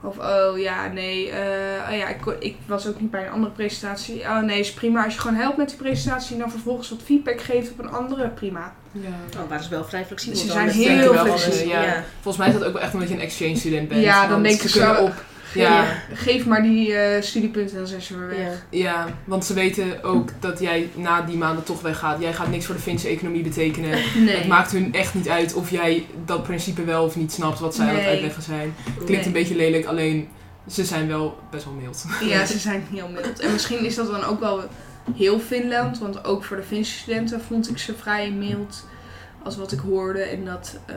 [0.04, 3.54] Of oh ja, nee, eh, oh ja, ik, ik was ook niet bij een andere
[3.54, 4.22] presentatie.
[4.22, 5.04] Oh nee, is prima.
[5.04, 7.90] Als je gewoon helpt met die presentatie en dan vervolgens wat feedback geeft op een
[7.92, 8.74] andere, prima.
[8.92, 9.42] Ja.
[9.42, 10.40] Oh, waren ze wel vrij flexibel.
[10.40, 11.84] Ze zijn heel Denk ik wel, flexibel, ja.
[11.84, 12.04] ja.
[12.22, 14.02] Volgens mij is dat ook wel echt omdat je een exchange student bent.
[14.02, 15.24] Ja, dan ze kunnen zo- op.
[15.54, 18.66] Ja, Geef maar die eh, studiepunten en dan zijn ze weer weg.
[18.70, 19.08] Ja.
[19.26, 22.22] want ze weten ook dat jij na die maanden toch weggaat.
[22.22, 23.90] Jij gaat niks voor de Finse economie betekenen.
[24.24, 24.36] Nee.
[24.36, 27.76] Het maakt hun echt niet uit of jij dat principe wel of niet snapt wat
[27.76, 28.12] zij aan het Nee.
[28.12, 28.74] uitleggen zijn.
[28.96, 29.26] Klinkt Nee.
[29.26, 30.28] een beetje lelijk, alleen
[30.68, 32.06] ze zijn wel best wel mild.
[32.22, 33.40] Ja, ze zijn heel mild.
[33.40, 34.64] En misschien is dat dan ook wel
[35.16, 38.86] heel Finland, want ook voor de Finse studenten vond ik ze vrij mild
[39.44, 40.22] als wat ik hoorde.
[40.22, 40.96] En dat, eh,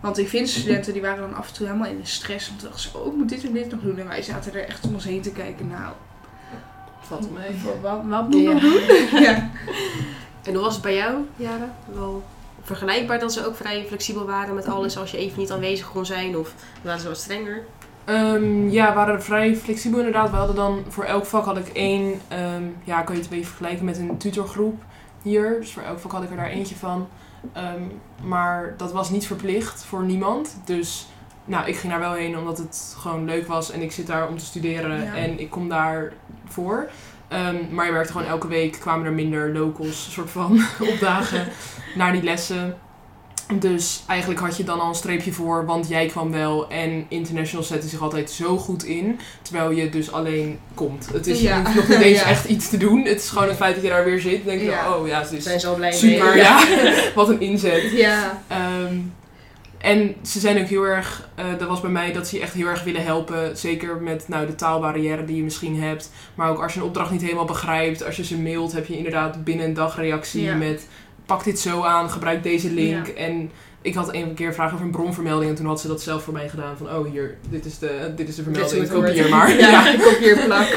[0.00, 2.48] want die Finse studenten die waren dan af en toe helemaal in de stress.
[2.48, 3.98] Want dachten ze, oh, ik moet dit en dit nog doen.
[3.98, 5.68] En wij zaten er echt om ons heen te kijken.
[5.68, 5.92] Nou,
[7.00, 7.80] Valt wel mee.
[7.82, 8.52] wat, wat moet ik Ja.
[8.52, 9.20] nog doen?
[9.26, 9.50] ja.
[10.44, 11.74] En hoe was het bij jou, Jara?
[11.94, 12.22] Wel
[12.62, 16.06] vergelijkbaar dat ze ook vrij flexibel waren met alles als je even niet aanwezig kon
[16.06, 16.36] zijn?
[16.36, 17.62] Of waren ze wat strenger?
[18.04, 20.30] Ehm, ja, we waren vrij flexibel inderdaad.
[20.30, 23.36] We hadden dan voor elk vak had ik één, ehm, ja, kan je het een
[23.36, 24.82] beetje vergelijken met een tutorgroep
[25.22, 25.56] hier.
[25.60, 27.08] Dus voor elk vak had ik er daar eentje van.
[27.52, 27.82] Ehm,
[28.22, 30.56] maar dat was niet verplicht voor niemand.
[30.64, 31.06] Dus
[31.44, 34.28] nou, ik ging daar wel heen omdat het gewoon leuk was en ik zit daar
[34.28, 35.14] om te studeren Ja.
[35.14, 36.12] en ik kom daar
[36.46, 36.88] voor.
[37.28, 40.60] Ehm, maar je merkte gewoon elke week kwamen er minder locals soort van
[40.92, 41.46] opdagen
[41.96, 42.76] naar die lessen.
[43.54, 47.64] Dus eigenlijk had je dan al een streepje voor, want jij kwam wel en international
[47.64, 51.08] zetten zich altijd zo goed in, terwijl je dus alleen komt.
[51.12, 51.62] Het is Ja.
[51.74, 52.26] nog niet eens Ja.
[52.26, 53.04] echt iets te doen.
[53.04, 54.36] Het is gewoon het feit dat je daar weer zit.
[54.36, 54.94] Dan denk je, Ja.
[54.96, 56.36] oh ja, is Zijn ze al blij super, mee?
[56.36, 56.64] ja.
[57.14, 57.90] Wat een inzet.
[57.92, 58.42] Ja.
[58.48, 58.94] Ehm,
[59.78, 62.54] en ze zijn ook heel erg, eh, dat was bij mij, dat ze je echt
[62.54, 63.56] heel erg willen helpen.
[63.56, 66.10] Zeker met nou, de taalbarrière die je misschien hebt.
[66.34, 68.04] Maar ook als je een opdracht niet helemaal begrijpt.
[68.04, 70.86] Als je ze mailt, heb je inderdaad binnen een dag reactie met...
[71.28, 73.06] Pak dit zo aan, gebruik deze link.
[73.08, 73.50] En
[73.82, 75.50] ik had een keer vraag over een bronvermelding.
[75.50, 76.76] En toen had ze dat zelf voor mij gedaan.
[76.76, 78.88] Van, oh hier, dit is de, dit is de Dit vermelding.
[78.90, 79.50] Kopieer maar.
[79.60, 79.92] Ja, Ja.
[79.92, 80.68] ik kopieer plak.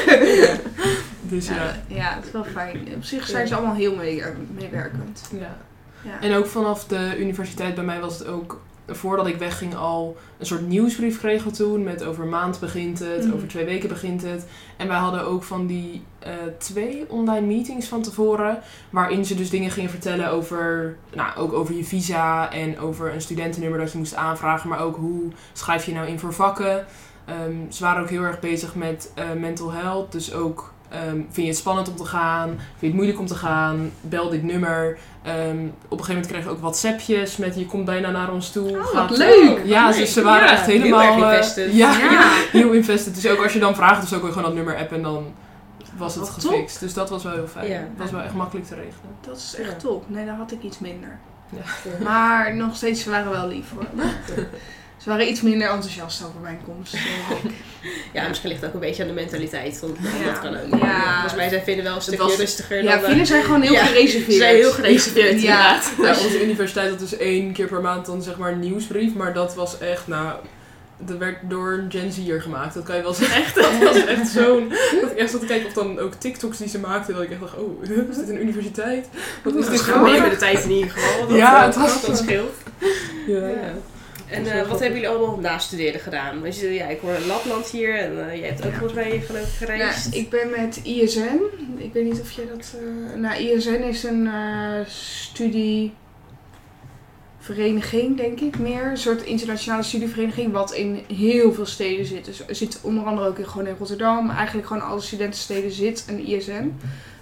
[1.22, 1.54] Dus ja.
[1.54, 2.88] Ja, ja, het is wel fijn.
[2.96, 4.22] Op zich zijn ze allemaal heel mee-
[4.58, 5.22] meewerkend.
[5.40, 5.56] ja.
[6.04, 6.20] Ja.
[6.20, 10.46] En ook vanaf de universiteit bij mij was het ook, voordat ik wegging, al een
[10.46, 11.82] soort nieuwsbrief kregen toen.
[11.82, 13.34] Met over een maand begint het, Mhm.
[13.34, 14.46] over twee weken begint het.
[14.76, 18.58] En wij hadden ook van die eh, twee online meetings van tevoren.
[18.90, 23.20] Waarin ze dus dingen gingen vertellen over, nou, ook over je visa en over een
[23.20, 24.68] studentennummer dat je moest aanvragen.
[24.68, 26.84] Maar ook hoe schrijf je nou in voor vakken.
[27.24, 30.12] Ehm, ze waren ook heel erg bezig met eh, mental health.
[30.12, 32.48] Dus ook, ehm, vind je het spannend om te gaan?
[32.48, 33.90] Vind je het moeilijk om te gaan?
[34.00, 34.98] Bel dit nummer.
[35.22, 35.36] Ehm,
[35.88, 38.70] op een gegeven moment kregen we ook WhatsAppjes met je komt bijna naar ons toe.
[38.78, 39.60] Oh, Gaat- leuk!
[39.64, 41.00] Ja, dus ze waren Ja, echt heel helemaal...
[41.02, 41.74] erg eh, invested.
[41.74, 42.22] ja, Ja.
[42.60, 43.14] heel invested.
[43.14, 45.24] Dus ook als je dan vraagt, dus ook gewoon dat nummer appen en dan
[45.96, 46.50] was het Wat top.
[46.52, 46.80] gefixt.
[46.80, 47.68] Dus dat was wel heel fijn.
[47.70, 47.78] Ja.
[47.78, 49.16] Dat was wel echt makkelijk te regelen.
[49.20, 49.76] Dat is echt Ja.
[49.76, 50.04] top.
[50.10, 51.18] Nee, daar had ik iets minder.
[51.50, 51.62] Ja.
[52.04, 53.86] Maar nog steeds, ze waren wel lief hoor.
[54.96, 56.92] Ze waren iets minder enthousiast over mijn komst.
[56.92, 57.50] denk ik.
[58.12, 59.80] Ja, misschien ligt het ook een beetje aan de mentaliteit.
[59.80, 60.24] Want Ja.
[60.30, 60.80] dat kan ook.
[60.82, 61.12] Ja.
[61.12, 63.10] Volgens mij zijn vinden wel een Het stukje was- rustiger Ja, dan...
[63.10, 64.32] eh, zijn gewoon heel Ja, gereserveerd.
[64.32, 65.40] Ze zijn heel gereserveerd.
[65.40, 69.14] Ja, onze universiteit had dus één keer per maand dan zeg maar een nieuwsbrief.
[69.14, 70.34] Maar dat was echt, nou...
[71.06, 72.74] Dat werd door een Gen Z'er gemaakt.
[72.74, 73.42] Dat kan je wel zeggen.
[73.42, 74.68] Echt, dat was echt zo'n...
[75.00, 77.14] Dat ik echt zat te kijken of dan ook TikToks die ze maakten.
[77.14, 79.08] Dat ik echt dacht, oh, is dit een universiteit?
[79.44, 81.20] Wat is Dat dit is gewoon met de tijd in ieder geval.
[81.28, 82.54] Dat, Ja, eh, het was- dat scheelt.
[83.26, 83.46] Ja.
[83.48, 83.72] Ja.
[84.28, 86.40] En eh, wat hebben jullie allemaal na studeren gedaan?
[86.42, 88.78] Weet je, ja, ik hoor Lapland hier en eh, jij hebt ook Ja.
[88.78, 90.08] volgens mij geloof ik gereisd.
[90.10, 91.40] Nou, ik ben met ISN.
[91.76, 92.74] Ik weet niet of je dat...
[93.12, 94.86] eh nou, ISN is een eh
[97.42, 98.86] studievereniging, denk ik, meer.
[98.86, 102.24] Een soort internationale studievereniging wat in heel veel steden zit.
[102.24, 104.30] Dus er zit onder andere ook in, gewoon in Rotterdam.
[104.30, 106.74] Eigenlijk gewoon alle studentensteden zit een ISN.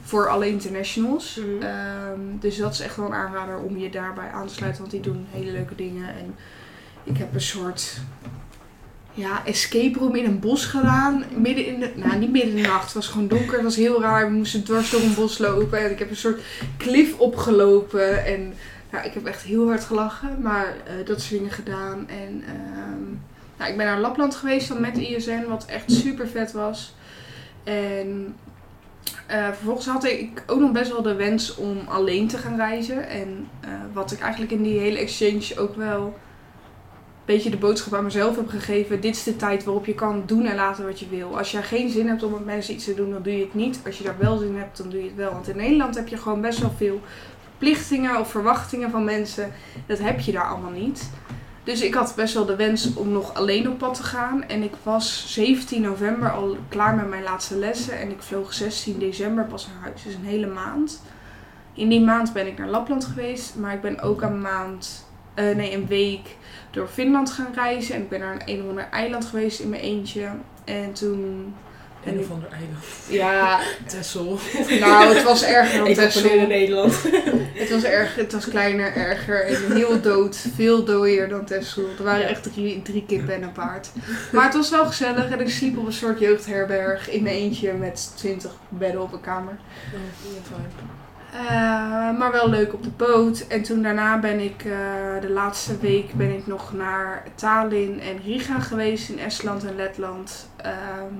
[0.02, 1.36] Voor alle internationals.
[1.36, 1.62] Mhm.
[1.62, 4.80] Ehm, dus dat is echt wel een aanrader om je daarbij aan te sluiten.
[4.80, 6.08] Want die doen hele leuke dingen.
[6.08, 6.34] En
[7.04, 8.00] ik heb een soort
[9.14, 11.24] ja, escape room in een bos gedaan.
[11.36, 12.84] Midden in de, nou niet midden in de nacht.
[12.84, 13.54] Het was gewoon donker.
[13.54, 14.30] Het was heel raar.
[14.30, 15.78] We moesten dwars door een bos lopen.
[15.84, 16.40] En ik heb een soort
[16.76, 18.24] klif opgelopen.
[18.24, 18.54] En
[18.90, 20.42] nou, ik heb echt heel hard gelachen.
[20.42, 22.08] Maar eh, dat soort dingen gedaan.
[22.08, 23.04] En ehm,
[23.56, 25.44] nou, ik ben naar Lapland geweest dan met ISN.
[25.48, 26.94] Wat echt super vet was.
[27.64, 28.34] En
[29.26, 33.08] eh, vervolgens had ik ook nog best wel de wens om alleen te gaan reizen.
[33.08, 37.94] En eh, wat ik eigenlijk in die hele exchange ook wel een beetje de boodschap
[37.94, 39.00] aan mezelf heb gegeven.
[39.00, 41.38] Dit is de tijd waarop je kan doen en laten wat je wil.
[41.38, 43.54] Als je geen zin hebt om met mensen iets te doen, dan doe je het
[43.54, 43.80] niet.
[43.86, 45.32] Als je daar wel zin in hebt, dan doe je het wel.
[45.32, 47.00] Want in Nederland heb je gewoon best wel veel
[47.60, 49.52] verplichtingen of verwachtingen van mensen.
[49.86, 51.10] Dat heb je daar allemaal niet.
[51.64, 54.44] Dus ik had best wel de wens om nog alleen op pad te gaan.
[54.44, 57.98] En ik was 17 november al klaar met mijn laatste lessen.
[57.98, 60.02] En ik vloog 16 december pas naar huis.
[60.02, 61.02] Dus een hele maand.
[61.74, 63.56] In die maand ben ik naar Lapland geweest.
[63.56, 66.36] Maar ik ben ook een maand eh, nee, een week
[66.70, 67.94] door Finland gaan reizen.
[67.94, 70.28] En ik ben naar een een of ander eiland geweest in mijn eentje.
[70.64, 71.54] En toen...
[72.04, 72.84] Een of ander eiland.
[73.08, 74.38] Ja, Texel.
[74.80, 76.30] nou, het was erger dan Texel.
[76.30, 77.02] in Nederland.
[77.60, 80.46] Het was, erg, het was kleiner, erger en heel dood.
[80.54, 81.84] Veel dooier dan Texel.
[81.98, 83.88] Er waren echt drie, drie kippen en een paard.
[84.32, 87.72] Maar het was wel gezellig en ik sliep op een soort jeugdherberg in mijn eentje
[87.72, 89.58] met twintig bedden op een kamer.
[91.32, 93.46] Eh, maar wel leuk op de boot.
[93.48, 98.20] En toen daarna ben ik, eh, de laatste week ben ik nog naar Tallinn en
[98.24, 100.48] Riga geweest in Estland en Letland.
[100.56, 101.14] Ehm,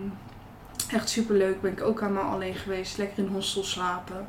[0.93, 1.61] echt super leuk.
[1.61, 2.99] Ben ik ook allemaal alleen geweest.
[2.99, 4.27] Lekker in hostel slapen.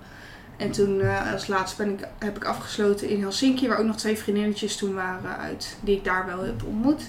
[0.57, 3.97] En toen eh, als laatste ben ik, heb ik afgesloten in Helsinki, waar ook nog
[3.97, 7.01] twee vriendinnetjes toen waren uit, die ik daar wel heb ontmoet.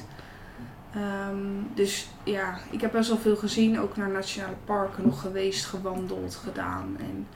[0.94, 3.80] Ehm, dus ja, ik heb best wel veel gezien.
[3.80, 6.96] Ook naar nationale parken nog geweest, gewandeld, gedaan.
[6.98, 7.26] En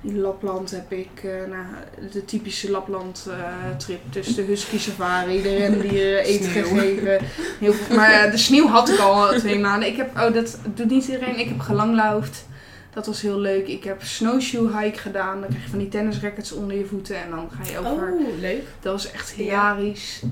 [0.00, 1.64] in Lapland heb ik eh, nou,
[2.12, 4.00] de typische Lapland eh, trip.
[4.12, 7.18] Dus de husky safari, de rendieren eten gegeven.
[7.58, 9.88] Heel veel, maar eh, de sneeuw had ik al twee maanden.
[9.88, 11.38] Ik heb, oh dat doet niet iedereen.
[11.38, 12.46] Ik heb gelanglaufd.
[12.90, 13.66] Dat was heel leuk.
[13.66, 15.40] Ik heb snowshoe hike gedaan.
[15.40, 17.22] Dan krijg je van die tennisrackets onder je voeten.
[17.22, 18.12] En dan ga je over.
[18.12, 18.62] Oh, leuk.
[18.80, 20.22] Dat was echt hilarisch.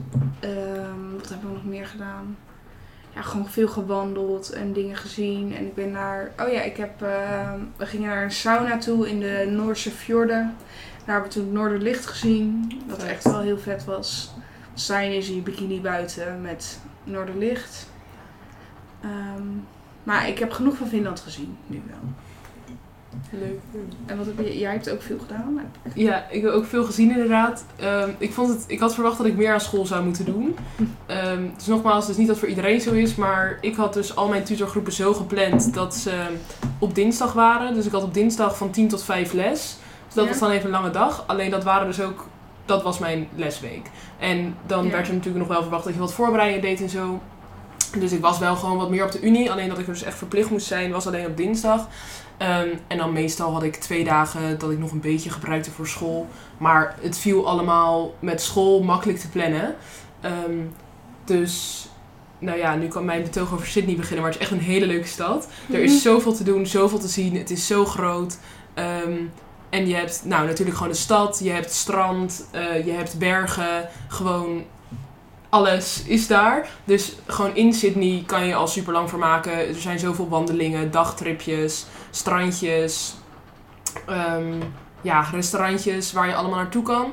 [0.40, 2.36] Ehm, wat hebben we nog meer gedaan?
[3.14, 5.54] Ja, gewoon veel gewandeld en dingen gezien.
[5.56, 6.32] En ik ben naar...
[6.40, 7.02] Oh ja, ik heb...
[7.02, 10.56] ehm, we gingen naar een sauna toe in de Noorse fjorden.
[11.04, 12.72] Daar hebben we toen het Noorderlicht gezien.
[12.86, 13.10] Dat Vet.
[13.10, 14.34] echt wel heel vet was.
[14.74, 17.88] Sta je in je bikini buiten met Noorderlicht.
[19.00, 19.46] Ehm,
[20.02, 22.12] maar ik heb genoeg van Finland gezien, nu wel.
[23.30, 23.58] Leuk.
[24.06, 24.58] En wat heb je...
[24.58, 25.60] Jij hebt ook veel gedaan.
[25.94, 27.64] Ja, ik heb ook veel gezien inderdaad.
[27.76, 30.56] Ehm, ik, vond het, ik had verwacht dat ik meer aan school zou moeten doen.
[31.06, 34.16] Ehm, dus nogmaals, het is niet dat voor iedereen zo is, maar ik had dus
[34.16, 36.22] al mijn tutorgroepen zo gepland dat ze
[36.78, 37.74] op dinsdag waren.
[37.74, 39.76] Dus ik had op dinsdag van 10 tot 5 les.
[40.06, 40.30] Dus dat Ja.
[40.30, 41.24] was dan even een lange dag.
[41.26, 42.26] Alleen dat waren dus ook,
[42.64, 43.90] dat was mijn lesweek.
[44.18, 44.90] En dan Ja.
[44.90, 47.20] werd er natuurlijk nog wel verwacht dat je wat voorbereidingen deed en zo.
[48.00, 49.50] Dus ik was wel gewoon wat meer op de unie.
[49.50, 51.88] Alleen dat ik dus echt verplicht moest zijn, was alleen op dinsdag.
[52.36, 55.86] Ehm, en dan meestal had ik twee dagen dat ik nog een beetje gebruikte voor
[55.86, 56.28] school.
[56.58, 59.74] Maar het viel allemaal met school makkelijk te plannen.
[60.20, 60.58] Ehm,
[61.24, 61.86] dus,
[62.38, 64.22] nou ja, nu kan mijn betoog over Sydney beginnen.
[64.22, 65.48] Maar het is echt een hele leuke stad.
[65.72, 67.36] Er is zoveel te doen, zoveel te zien.
[67.36, 68.38] Het is zo groot.
[68.74, 69.12] Ehm,
[69.70, 71.40] en je hebt nou, natuurlijk gewoon de stad.
[71.42, 72.46] Je hebt strand.
[72.50, 73.88] eh, je hebt bergen.
[74.08, 74.64] Gewoon
[75.54, 76.68] alles is daar.
[76.84, 79.52] Dus gewoon in Sydney kan je al super lang vermaken.
[79.52, 83.14] Er zijn zoveel wandelingen, dagtripjes, strandjes,
[84.06, 84.52] ehm,
[85.00, 87.12] ja, restaurantjes waar je allemaal naartoe kan.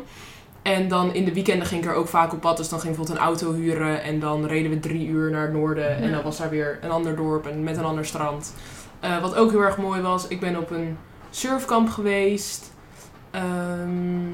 [0.62, 2.58] En dan in de weekenden ging ik er ook vaak op pad.
[2.58, 4.04] Dus dan ging ik bijvoorbeeld een auto huren.
[4.04, 5.98] En dan reden we drie uur naar het noorden.
[5.98, 8.54] En dan was daar weer een ander dorp en met een ander strand.
[9.00, 10.28] Eh, wat ook heel erg mooi was.
[10.28, 10.98] Ik ben op een
[11.30, 12.74] surfkamp geweest.
[13.32, 14.34] Ehm,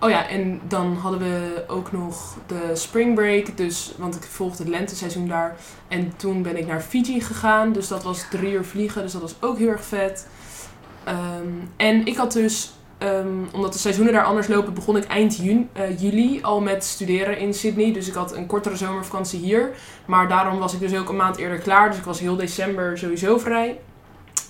[0.00, 3.56] oh ja, en dan hadden we ook nog de spring break.
[3.56, 5.56] Dus, want ik volgde het lenteseizoen daar.
[5.88, 7.72] En toen ben ik naar Fiji gegaan.
[7.72, 9.02] Dus dat was drie uur vliegen.
[9.02, 10.28] Dus dat was ook heel erg vet.
[11.04, 15.36] Ehm, en ik had dus, ehm, omdat de seizoenen daar anders lopen, begon ik eind
[15.36, 17.92] juni, eh, juli al met studeren in Sydney.
[17.92, 19.70] Dus ik had een kortere zomervakantie hier.
[20.06, 21.88] Maar daarom was ik dus ook een maand eerder klaar.
[21.88, 23.78] Dus ik was heel december sowieso vrij.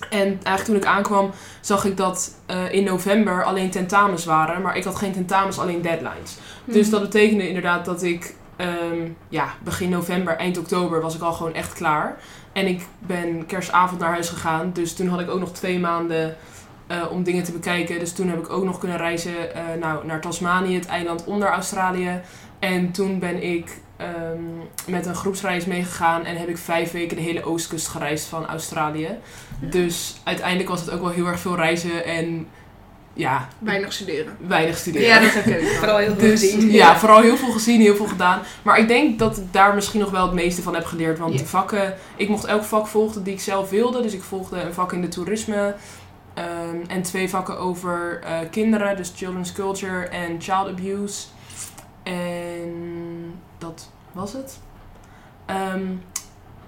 [0.09, 1.31] En eigenlijk toen ik aankwam,
[1.61, 4.61] zag ik dat eh, in november alleen tentamens waren.
[4.61, 6.37] Maar ik had geen tentamens, alleen deadlines.
[6.65, 11.33] Dus dat betekende inderdaad dat ik ehm, ja, begin november, eind oktober was ik al
[11.33, 12.17] gewoon echt klaar.
[12.51, 14.71] En ik ben kerstavond naar huis gegaan.
[14.73, 16.37] Dus toen had ik ook nog twee maanden
[16.87, 17.99] eh, om dingen te bekijken.
[17.99, 21.47] Dus toen heb ik ook nog kunnen reizen eh, nou, naar Tasmanië, het eiland onder
[21.47, 22.21] Australië.
[22.59, 24.39] En toen ben ik ehm,
[24.87, 29.09] met een groepsreis meegegaan en heb ik vijf weken de hele oostkust gereisd van Australië.
[29.59, 32.47] Dus uiteindelijk was het ook wel heel erg veel reizen en
[33.13, 34.37] ja, Weinig studeren.
[34.47, 35.07] weinig studeren.
[35.07, 35.67] Ja, dat heb ik ook.
[35.67, 36.71] Vooral heel veel Dus gezien.
[36.71, 38.39] ja, vooral heel veel gezien, heel veel gedaan.
[38.61, 41.17] Maar ik denk dat ik daar misschien nog wel het meeste van heb geleerd.
[41.19, 41.39] Want Ja.
[41.39, 44.01] de vakken, ik mocht elk vak volgen die ik zelf wilde.
[44.01, 45.75] Dus ik volgde een vak in de toerisme.
[46.33, 51.25] ehm, en twee vakken over eh, kinderen, dus children's culture en child abuse.
[52.03, 53.24] En
[53.65, 54.59] dat was het.
[55.45, 55.85] Ehm,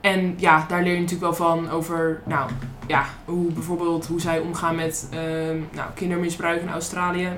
[0.01, 2.49] en ja, daar leer je natuurlijk wel van over, nou
[2.87, 7.29] ja, hoe bijvoorbeeld hoe zij omgaan met ehm, nou, kindermisbruik in Australië.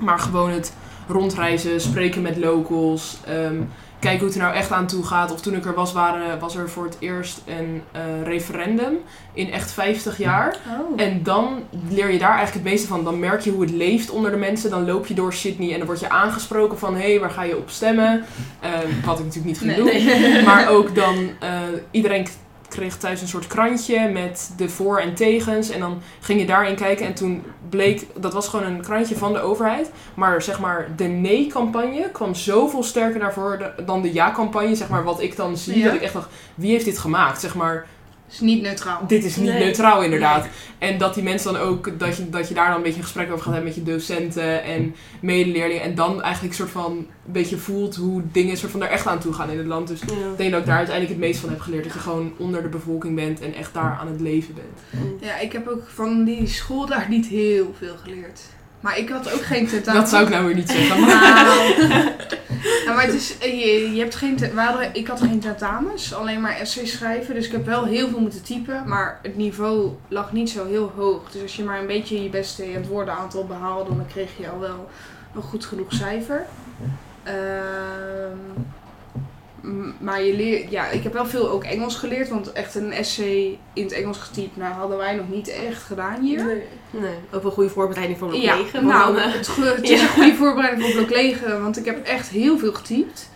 [0.00, 0.72] Maar gewoon het
[1.08, 3.62] rondreizen, spreken met locals, ehm,
[4.00, 5.32] kijken hoe het er nou echt aan toe gaat.
[5.32, 8.98] Of toen ik er was, waren, was er voor het eerst een eh, referendum
[9.32, 10.56] in echt 50 jaar.
[10.80, 11.00] Oh.
[11.00, 13.04] En dan leer je daar eigenlijk het meeste van.
[13.04, 14.70] Dan merk je hoe het leeft onder de mensen.
[14.70, 16.94] Dan loop je door Sydney en dan word je aangesproken van...
[16.94, 18.24] hé, hey, waar ga je op stemmen?
[18.60, 20.32] Ehm, wat ik natuurlijk niet ging Nee.
[20.34, 20.44] doen.
[20.48, 21.50] Maar ook dan, eh,
[21.90, 22.26] iedereen
[22.68, 25.70] kreeg thuis een soort krantje met de voor- en tegens.
[25.70, 27.06] En dan ging je daarin kijken.
[27.06, 29.90] En toen bleek, dat was gewoon een krantje van de overheid.
[30.14, 34.74] Maar zeg maar, de nee-campagne kwam zoveel sterker naar voren dan de ja-campagne.
[34.74, 35.84] Zeg maar, wat ik dan zie, Ja.
[35.84, 37.40] dat ik echt dacht, wie heeft dit gemaakt?
[37.40, 37.86] Zeg maar,
[38.30, 39.06] is niet neutraal.
[39.06, 39.64] dit is niet Nee.
[39.64, 40.46] neutraal inderdaad.
[40.78, 43.04] En dat die mensen dan ook, dat je, dat je daar dan een beetje een
[43.04, 45.82] gesprek over gaat hebben met je docenten en medeleerlingen.
[45.82, 49.18] En dan eigenlijk soort van een beetje voelt hoe dingen soort van er echt aan
[49.18, 49.88] toe gaan in het land.
[49.88, 50.06] Dus Ja.
[50.30, 51.84] ik denk dat ik daar uiteindelijk het meest van heb geleerd.
[51.84, 55.02] Dat je gewoon onder de bevolking bent en echt daar aan het leven bent.
[55.22, 58.40] Ja, ik heb ook van die school daar niet heel veel geleerd.
[58.80, 60.00] Maar ik had ook geen tentamen.
[60.00, 61.00] Dat zou ik nou weer niet zeggen.
[61.00, 61.08] Maar
[62.62, 66.14] Nou, ja, maar het is, eh, je, je hebt geen, hadden, ik had geen tentamens,
[66.14, 67.34] alleen maar essays schrijven.
[67.34, 70.92] Dus ik heb wel heel veel moeten typen, maar het niveau lag niet zo heel
[70.96, 71.30] hoog.
[71.30, 74.48] Dus als je maar een beetje je beste in het woordenaantal behaalde, dan kreeg je
[74.48, 74.88] al wel
[75.34, 76.46] een goed genoeg cijfer.
[77.22, 78.36] Ehm,
[79.98, 83.58] maar je leert, ja, ik heb wel veel ook Engels geleerd, want echt een essay
[83.72, 86.44] in het Engels getypt, nou hadden wij nog niet echt gedaan hier.
[86.44, 86.62] Nee.
[86.90, 87.14] nee.
[87.32, 88.80] Ook een goede voorbereiding voor mijn Ja, collega.
[88.80, 90.02] nou, dan, het, is ja.
[90.02, 93.28] een goede voorbereiding voor blok 9, want ik heb echt heel veel getypt.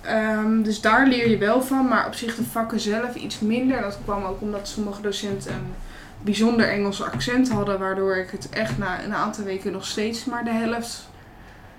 [0.00, 3.80] Ehm, dus daar leer je wel van, maar op zich de vakken zelf iets minder.
[3.80, 5.74] Dat kwam ook omdat sommige docenten een
[6.22, 10.44] bijzonder Engelse accent hadden, waardoor ik het echt na een aantal weken nog steeds maar
[10.44, 11.08] de helft.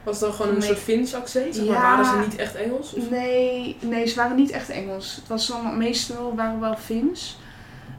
[0.06, 0.68] Was het dan gewoon een Nee.
[0.68, 1.56] soort Fins accent?
[1.56, 1.82] Zeg maar, Ja.
[1.82, 2.94] Waren ze niet echt Engels?
[2.94, 5.16] Of- Nee, nee, ze waren niet echt Engels.
[5.16, 7.38] Het was dan meestal waren wel Fins.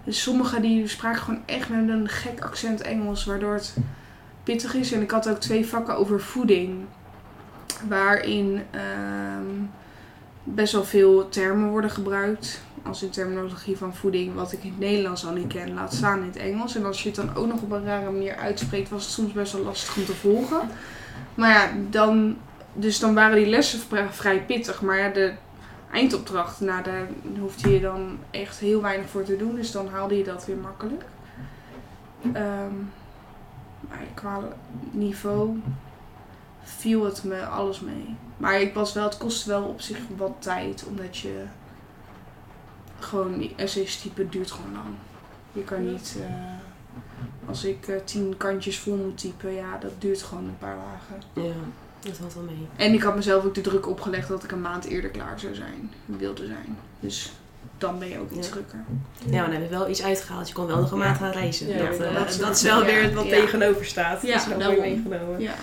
[0.05, 3.77] Dus sommigen die spraken gewoon echt met een gek accent Engels, waardoor het
[4.42, 4.92] pittig is.
[4.92, 6.85] En ik had ook twee vakken over voeding,
[7.88, 9.45] waarin ehm,
[10.45, 12.61] best wel veel termen worden gebruikt.
[12.83, 16.21] Als in terminologie van voeding, wat ik in het Nederlands al niet ken, laat staan
[16.21, 16.77] in het Engels.
[16.77, 19.33] En als je het dan ook nog op een rare manier uitspreekt, was het soms
[19.33, 20.61] best wel lastig om te volgen.
[21.37, 22.37] Maar ja, dan,
[22.72, 24.83] dus dan waren die lessen vri- vrij pittig.
[24.83, 25.33] Maar ja, de
[25.92, 27.07] eindopdracht, nou, daar
[27.38, 29.55] hoefde je dan echt heel weinig voor te doen.
[29.55, 31.05] Dus dan haalde je dat weer makkelijk.
[32.33, 32.75] Ehm,
[33.88, 34.40] maar qua
[34.90, 35.61] niveau
[36.62, 38.16] viel het me alles mee.
[38.37, 40.85] Maar ik was wel, het kostte wel op zich wat tijd.
[40.88, 41.44] Omdat je
[42.99, 44.94] gewoon die essays typen duurt gewoon lang.
[45.53, 46.35] Je kan niet, eh,
[47.49, 51.47] als ik eh, tien kantjes vol moet typen, ja, dat duurt gewoon een paar dagen.
[51.47, 51.53] ja,
[52.01, 52.67] dat valt wel mee.
[52.77, 55.55] En ik had mezelf ook de druk opgelegd dat ik een maand eerder klaar zou
[55.55, 56.79] zijn, wilde zijn.
[57.01, 57.33] Dus
[57.79, 58.53] dan ben je ook iets Ja.
[58.53, 58.79] drukker.
[59.31, 60.49] Ja, dan heb je wel iets uitgehaald.
[60.49, 61.69] Je kon wel nog een maand gaan reizen.
[61.69, 63.31] Ja, dat, eh, dat dat, is- wel ja, weer wat ja.
[63.31, 64.23] tegenover staat.
[64.23, 65.41] Ja, dat is wel mooi meegenomen.
[65.41, 65.55] Ja.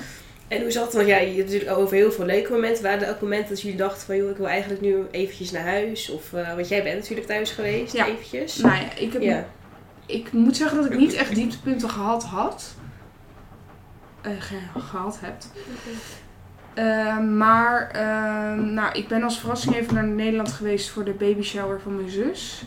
[0.48, 0.94] En hoe zat het?
[0.94, 2.84] Want ja, je hebt natuurlijk over heel veel leuke momenten.
[2.84, 4.18] Waren er ook momenten dat jullie dachten van...
[4.18, 6.10] joh, ik wil eigenlijk nu eventjes naar huis?
[6.10, 8.08] Of, eh, want jij bent natuurlijk thuis geweest, Ja.
[8.08, 8.58] eventjes.
[8.58, 9.46] Nou ja, ik, heb, Ja.
[10.06, 12.74] Ik moet zeggen dat ik niet echt dieptepunten gehad had.
[14.22, 15.52] Eh, ge- gehad hebt.
[16.74, 21.42] Eh, maar eh, nou, ik ben als verrassing even naar Nederland geweest voor de baby
[21.42, 22.64] shower van mijn zus.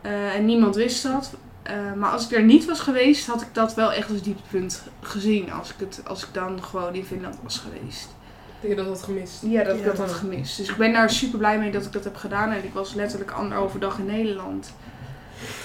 [0.00, 1.34] Eh, en niemand wist dat.
[1.62, 4.82] Eh, maar als ik er niet was geweest, had ik dat wel echt als dieptepunt
[5.00, 5.52] gezien.
[5.52, 8.14] Als ik, het, als ik dan gewoon in Finland was geweest.
[8.60, 9.42] Denk je dat dat gemist?
[9.42, 9.86] Ja, dat ik Ja.
[9.86, 10.56] dat had gemist.
[10.56, 12.50] Dus ik ben daar super blij mee dat ik dat heb gedaan.
[12.50, 14.72] En ik was letterlijk anderhalve dag in Nederland.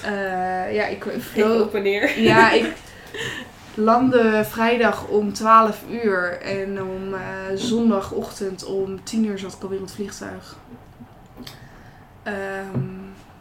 [0.02, 1.62] Eh, ja, ik vloog...
[1.62, 2.20] op en neer.
[2.20, 2.72] Ja, ik
[3.74, 6.40] landde vrijdag om 12 uur.
[6.40, 7.20] En om eh,
[7.54, 10.56] zondagochtend om 10 uur zat ik alweer in het vliegtuig.
[12.22, 12.78] Ehm,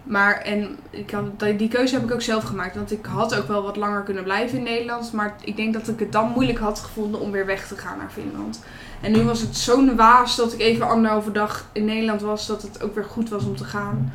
[0.04, 2.76] maar en ik had, die keuze heb ik ook zelf gemaakt.
[2.76, 5.14] Want ik had ook wel wat langer kunnen blijven in Nederland.
[5.14, 7.98] Maar ik denk dat ik het dan moeilijk had gevonden om weer weg te gaan
[7.98, 8.64] naar Finland.
[9.02, 12.48] En nu was het zo'n waas dat ik even anderhalve dag in Nederland was.
[12.48, 14.14] Dat het ook weer goed was om te gaan.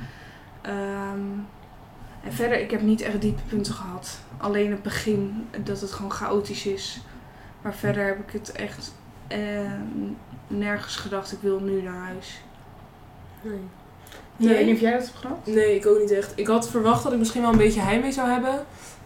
[0.61, 1.21] Ehm,
[2.25, 4.19] en verder, ik heb niet echt diepe punten gehad.
[4.37, 7.01] Alleen het begin, dat het gewoon chaotisch is.
[7.63, 8.95] Maar verder heb ik het echt
[9.29, 9.39] eh,
[10.47, 12.41] nergens gedacht, ik wil nu naar huis.
[13.43, 13.53] Nee.
[14.37, 14.55] Ik Nee.
[14.57, 15.47] weet niet of jij dat hebt gehad?
[15.47, 16.33] Nee, ik ook niet echt.
[16.37, 18.65] Ik had verwacht dat ik misschien wel een beetje heimwee zou hebben.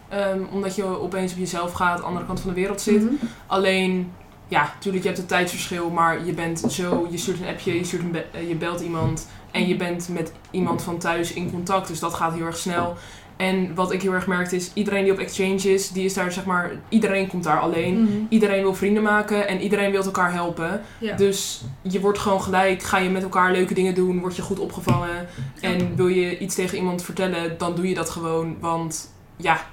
[0.09, 3.01] Ehm, omdat je opeens op jezelf gaat, aan de andere kant van de wereld zit.
[3.03, 3.13] Mhm.
[3.47, 4.11] Alleen,
[4.47, 7.83] ja, natuurlijk, je hebt een tijdsverschil, maar je bent zo, je stuurt een appje, je,
[7.83, 11.51] stuurt een be- eh, je belt iemand en je bent met iemand van thuis in
[11.51, 12.95] contact, dus dat gaat heel erg snel.
[13.37, 16.31] En wat ik heel erg merkte is, iedereen die op exchange is, die is daar
[16.31, 18.01] zeg maar, iedereen komt daar alleen.
[18.01, 18.11] Mhm.
[18.29, 20.81] Iedereen wil vrienden maken en iedereen wil elkaar helpen.
[20.97, 21.15] Ja.
[21.15, 24.59] Dus je wordt gewoon gelijk, ga je met elkaar leuke dingen doen, word je goed
[24.59, 25.27] opgevangen.
[25.61, 28.57] En wil je iets tegen iemand vertellen, dan doe je dat gewoon.
[28.59, 29.65] Want ja,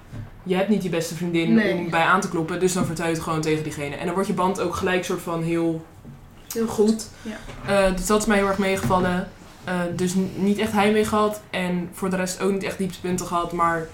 [0.42, 1.74] je hebt niet je beste vriendin Nee.
[1.74, 2.60] om bij aan te kloppen.
[2.60, 3.96] Dus dan vertel je het gewoon tegen diegene.
[3.96, 5.84] En dan wordt je band ook gelijk soort van heel
[6.52, 7.08] Heel goed.
[7.22, 7.36] Ja.
[7.86, 9.28] Eh, dus dat is mij heel erg meegevallen.
[9.64, 11.40] Eh, dus niet echt heimwee gehad.
[11.50, 13.52] En voor de rest ook niet echt dieptepunten gehad.
[13.52, 13.86] Maar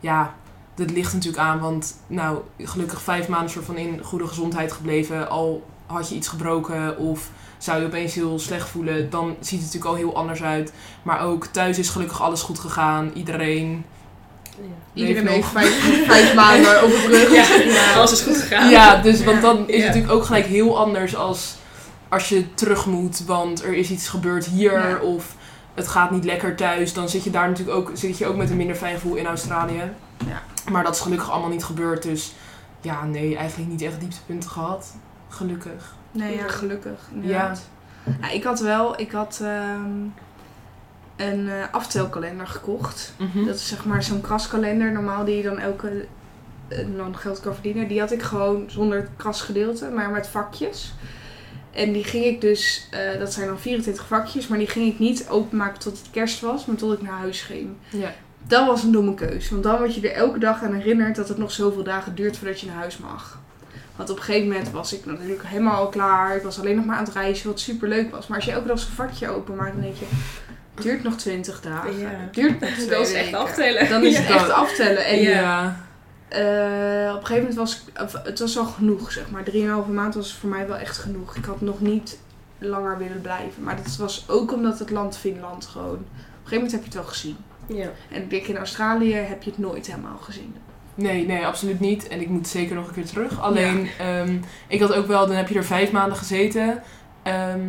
[0.00, 0.34] ja,
[0.74, 1.60] dat ligt natuurlijk aan.
[1.60, 5.30] Want nou, gelukkig vijf maanden soort van in goede gezondheid gebleven.
[5.30, 9.72] Al had je iets gebroken of zou je opeens heel slecht voelen, dan ziet het
[9.72, 10.72] natuurlijk al heel anders uit.
[11.02, 13.10] Maar ook thuis is gelukkig alles goed gegaan.
[13.14, 13.84] Iedereen.
[14.92, 17.30] Iedereen Leef heeft vijf, vijf maanden overbrugd.
[17.74, 18.70] Ja, alles is goed gegaan.
[18.70, 19.76] Ja, dus want dan is Ja.
[19.76, 21.54] het natuurlijk ook gelijk heel anders als
[22.08, 24.98] als je terug moet, want er is iets gebeurd hier Ja.
[24.98, 25.36] of
[25.74, 26.92] het gaat niet lekker thuis.
[26.92, 29.26] Dan zit je daar natuurlijk ook, zit je ook met een minder fijn gevoel in
[29.26, 29.82] Australië.
[30.26, 30.42] Ja.
[30.70, 32.02] Maar dat is gelukkig allemaal niet gebeurd.
[32.02, 32.34] Dus
[32.80, 34.94] ja, nee, eigenlijk niet echt dieptepunten gehad.
[35.28, 35.94] Gelukkig.
[36.10, 37.00] Nee, ja, gelukkig.
[37.12, 37.60] inderdaad.
[38.20, 38.28] Ja.
[38.30, 39.90] ik had wel, ik had ehm,
[41.16, 43.12] een eh, aftelkalender gekocht.
[43.16, 43.44] Mhm.
[43.46, 46.06] Dat is zeg maar zo'n kraskalender, normaal die je dan elke
[46.68, 47.88] eh, dan geld kan verdienen.
[47.88, 50.94] Die had ik gewoon zonder het krasgedeelte, maar met vakjes.
[51.72, 54.98] En die ging ik dus, eh, dat zijn dan 24 vakjes, maar die ging ik
[54.98, 57.68] niet openmaken tot het kerst was, maar tot ik naar huis ging.
[57.90, 58.12] Ja.
[58.46, 61.28] Dat was een domme keus, want dan word je er elke dag aan herinnerd dat
[61.28, 63.38] het nog zoveel dagen duurt voordat je naar huis mag.
[63.96, 66.36] Want op een gegeven moment was ik natuurlijk helemaal al klaar.
[66.36, 68.26] Ik was alleen nog maar aan het reizen, wat super leuk was.
[68.26, 70.04] Maar als je elke dag zo'n vakje openmaakt, dan denk je,
[70.74, 71.98] het duurt nog 20 dagen.
[71.98, 72.08] Ja.
[72.08, 73.88] Het duurt nog twee Dat is echt aftellen.
[73.88, 74.20] Dan is Ja.
[74.20, 75.04] het echt aftellen.
[75.06, 75.86] En ja.
[76.28, 77.84] Eh, op een gegeven moment was
[78.24, 79.42] het was al genoeg, zeg maar.
[79.42, 81.36] Drieënhalve maand was voor mij wel echt genoeg.
[81.36, 82.18] Ik had nog niet
[82.58, 83.62] langer willen blijven.
[83.62, 85.94] Maar dat was ook omdat het land Finland gewoon...
[85.94, 87.36] Op een gegeven moment heb je het wel gezien.
[87.66, 87.90] Ja.
[88.10, 90.54] En ik denk in Australië heb je het nooit helemaal gezien.
[90.94, 92.08] Nee, nee, absoluut niet.
[92.08, 93.40] En ik moet zeker nog een keer terug.
[93.40, 96.82] Alleen, ehm, ik had ook wel, dan heb je er vijf maanden gezeten.
[97.22, 97.60] Ehm,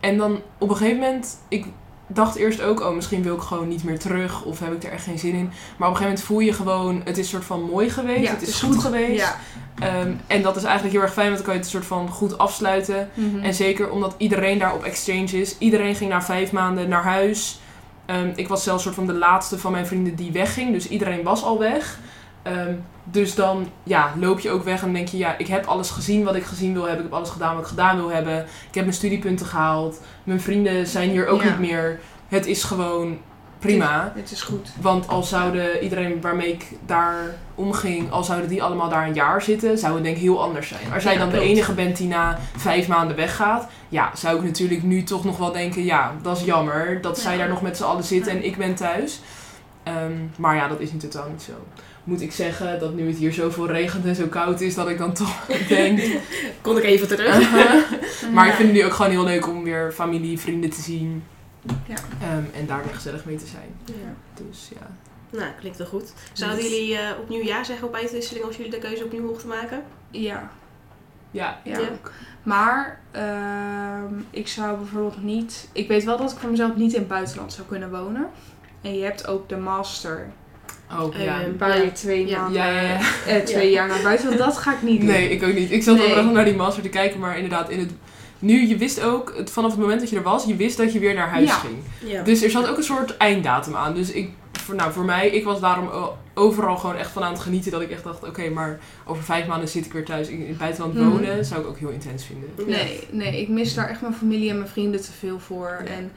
[0.00, 1.66] en dan op een gegeven moment, ik
[2.14, 4.44] dacht eerst ook, oh, misschien wil ik gewoon niet meer terug.
[4.44, 5.44] Of heb ik er echt geen zin in.
[5.76, 8.30] Maar op een gegeven moment voel je gewoon, het is soort van mooi geweest.
[8.30, 9.20] het is goed, geweest.
[9.20, 9.36] Ja.
[9.78, 12.08] Ehm, en dat is eigenlijk heel erg fijn, want dan kan je het soort van
[12.08, 13.10] goed afsluiten.
[13.14, 13.44] Mhm.
[13.44, 15.58] En zeker omdat iedereen daar op exchange is.
[15.58, 17.60] Iedereen ging na vijf maanden naar huis.
[18.06, 20.72] Ehm, ik was zelfs soort van de laatste van mijn vrienden die wegging.
[20.72, 21.98] Dus iedereen was al weg.
[22.42, 22.74] Ehm,
[23.04, 26.24] dus dan ja, loop je ook weg en denk je, ja, ik heb alles gezien
[26.24, 26.98] wat ik gezien wil hebben.
[27.04, 28.38] Ik heb alles gedaan wat ik gedaan wil hebben.
[28.68, 30.00] Ik heb mijn studiepunten gehaald.
[30.24, 31.48] Mijn vrienden zijn hier ook Ja.
[31.48, 32.00] niet meer.
[32.28, 33.18] Het is gewoon
[33.58, 34.12] prima.
[34.14, 34.68] Het is goed.
[34.80, 37.14] Want al zouden iedereen waarmee ik daar
[37.54, 40.68] omging, al zouden die allemaal daar een jaar zitten, zou het denk ik heel anders
[40.68, 40.92] zijn.
[40.94, 44.42] Als jij Ja, dan de enige bent die na vijf maanden weggaat, ja, zou ik
[44.44, 47.76] natuurlijk nu toch nog wel denken, ja, dat is jammer dat zij daar nog met
[47.76, 49.20] z'n allen zitten en ik ben thuis.
[49.82, 51.52] Ehm, maar ja, dat is nu totaal niet zo.
[52.04, 54.98] Moet ik zeggen dat nu het hier zoveel regent en zo koud is, dat ik
[54.98, 56.00] dan toch denk.
[56.60, 57.38] Kon ik even terug.
[57.38, 57.82] uh-huh.
[58.34, 61.24] Maar ik vind het nu ook gewoon heel leuk om weer familie, vrienden te zien.
[61.86, 61.94] Ja.
[62.20, 63.74] Ehm, en daar weer gezellig mee te zijn.
[63.84, 64.44] Ja.
[64.46, 64.90] Dus ja.
[65.38, 66.12] Nou, klinkt wel goed.
[66.32, 69.82] Zouden jullie eh, opnieuw ja zeggen op uitwisseling als jullie de keuze opnieuw mochten maken?
[70.10, 70.50] Ja.
[71.30, 71.78] Ja, Ja.
[72.42, 75.68] Maar ehm, ik zou bijvoorbeeld niet...
[75.72, 78.30] Ik weet wel dat ik voor mezelf niet in het buitenland zou kunnen wonen.
[78.80, 80.30] En je hebt ook de master.
[81.00, 81.40] Oh, Eh, ja.
[81.58, 81.82] Waar Ja.
[81.82, 82.40] je twee Ja.
[82.40, 82.62] maanden...
[82.62, 82.98] Ja, ja, ja.
[83.26, 83.72] eh, twee Ja.
[83.72, 84.26] jaar naar buiten.
[84.26, 85.08] Want dat ga ik niet doen.
[85.10, 85.70] Nee, ik ook niet.
[85.72, 86.14] Ik zat Nee.
[86.14, 87.90] wel nog naar die master te kijken, maar inderdaad, in het...
[88.38, 90.92] Nu, je wist ook, het, vanaf het moment dat je er was, je wist dat
[90.92, 91.54] je weer naar huis Ja.
[91.54, 91.74] ging.
[92.04, 92.22] Ja.
[92.22, 93.94] Dus er zat ook een soort einddatum aan.
[93.94, 95.88] Dus ik, voor, nou, voor mij, ik was daarom
[96.34, 97.70] overal gewoon echt van aan het genieten.
[97.72, 100.48] Dat ik echt dacht, oké, maar over vijf maanden zit ik weer thuis in in
[100.48, 101.08] het buitenland Mhm.
[101.08, 101.44] wonen.
[101.44, 102.48] Zou ik ook heel intens vinden.
[102.66, 105.82] Nee, nee, ik mis daar echt mijn familie en mijn vrienden te veel voor.
[105.84, 105.90] Ja.
[105.90, 106.12] En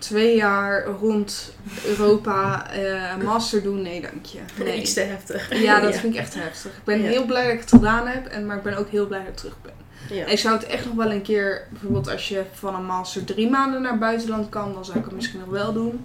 [0.00, 1.52] twee jaar rond
[1.86, 4.38] Europa eh, een master doen, nee dank je.
[4.64, 4.80] Nee.
[4.80, 5.62] Iets te heftig.
[5.62, 6.76] Ja, dat vind ik echt heftig.
[6.76, 7.08] Ik ben Ja.
[7.08, 9.28] heel blij dat ik het gedaan heb, en, maar ik ben ook heel blij dat
[9.28, 9.72] ik terug ben.
[10.16, 10.24] Ja.
[10.24, 13.24] En ik zou het echt nog wel een keer, bijvoorbeeld als je van een master
[13.24, 16.04] drie maanden naar buitenland kan, dan zou ik het misschien nog wel doen.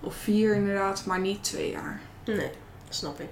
[0.00, 2.00] Of vier inderdaad, maar niet twee jaar.
[2.24, 2.50] Nee,
[2.88, 3.26] snap ik.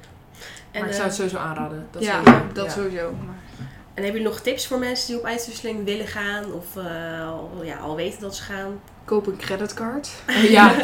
[0.71, 1.87] En, maar ik eh, zou het sowieso aanraden.
[1.91, 2.47] Dat ja, sowieso.
[2.53, 2.71] dat Ja.
[2.71, 3.13] sowieso.
[3.27, 3.35] Maar...
[3.95, 6.53] en hebben jullie nog tips voor mensen die op uitwisseling willen gaan?
[6.53, 8.81] Of eh, al, ja, al weten dat ze gaan?
[9.05, 10.09] Koop een creditcard.
[10.49, 10.75] Ja,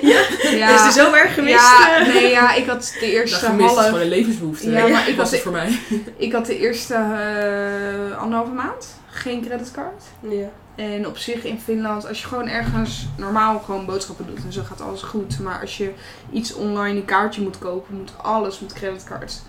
[0.00, 0.20] Ja?
[0.50, 1.54] Ja, Is er zo erg gemist?
[1.54, 3.86] Ja, nee, ja, ik had de dat eerste gemist is half...
[3.86, 4.70] gewoon een levensbehoefte.
[4.70, 5.78] Ja, maar ik was had het voor mij.
[6.16, 10.02] Ik had de eerste eh, anderhalve maand geen creditcard.
[10.20, 10.48] Ja.
[10.74, 14.62] En op zich in Finland, als je gewoon ergens normaal gewoon boodschappen doet en zo
[14.62, 15.38] gaat alles goed.
[15.38, 15.92] Maar als je
[16.32, 19.42] iets online een kaartje moet kopen, moet alles met creditcard.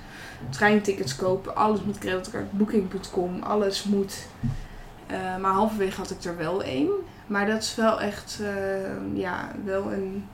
[0.50, 2.52] Treintickets kopen, alles met creditcard.
[2.52, 4.14] Booking.com, alles moet.
[5.08, 6.90] Eh, maar halverwege had ik er wel één.
[7.32, 10.26] Maar dat is wel echt, eh, ja, wel een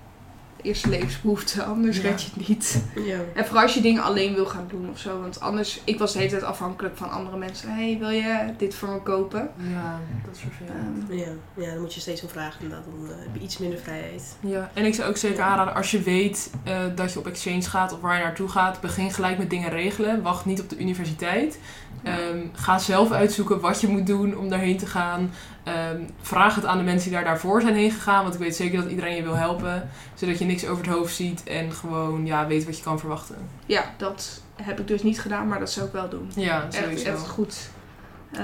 [0.62, 1.64] eerste levensbehoefte.
[1.74, 2.04] Anders Ja.
[2.04, 2.84] red je het niet.
[2.96, 3.18] Ja.
[3.36, 5.22] En vooral als je dingen alleen wil gaan doen of zo.
[5.22, 7.74] Want anders, ik was de hele tijd afhankelijk van andere mensen.
[7.76, 9.50] hey, wil je dit voor me kopen?
[9.58, 11.10] Ja, dat is vervelend.
[11.10, 11.64] Ehm, Ja.
[11.66, 12.86] ja, dan moet je steeds om vragen inderdaad.
[12.86, 14.36] Dan eh, heb je iets minder vrijheid.
[14.40, 17.62] Ja, en ik zou ook zeker aanraden, als je weet eh, dat je op exchange
[17.62, 20.22] gaat of waar je naartoe gaat, begin gelijk met dingen regelen.
[20.22, 21.60] Wacht niet op de universiteit.
[22.04, 25.32] Ehm, ga zelf uitzoeken wat je moet doen om daarheen te gaan.
[25.68, 28.56] Ehm, vraag het aan de mensen die daar daarvoor zijn heen gegaan, want ik weet
[28.56, 29.90] zeker dat iedereen je wil helpen.
[30.14, 33.36] Zodat je niks over het hoofd ziet en gewoon ja, weet wat je kan verwachten.
[33.66, 36.32] ja, dat heb ik dus niet gedaan, maar dat zou ik wel doen.
[36.36, 37.10] Ja, Echt, sowieso.
[37.12, 37.70] echt goed,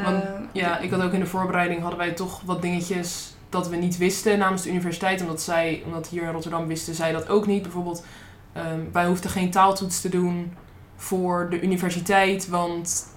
[0.04, 3.70] Want- Eh, Ja, ik had ook in de voorbereiding hadden wij toch wat dingetjes dat
[3.70, 5.22] we niet wisten namens de universiteit.
[5.22, 7.62] Omdat zij, omdat hier in Rotterdam wisten zij dat ook niet.
[7.62, 8.06] Bijvoorbeeld,
[8.54, 10.54] ehm, wij hoefden geen taaltoets te doen
[10.96, 13.08] voor de universiteit, want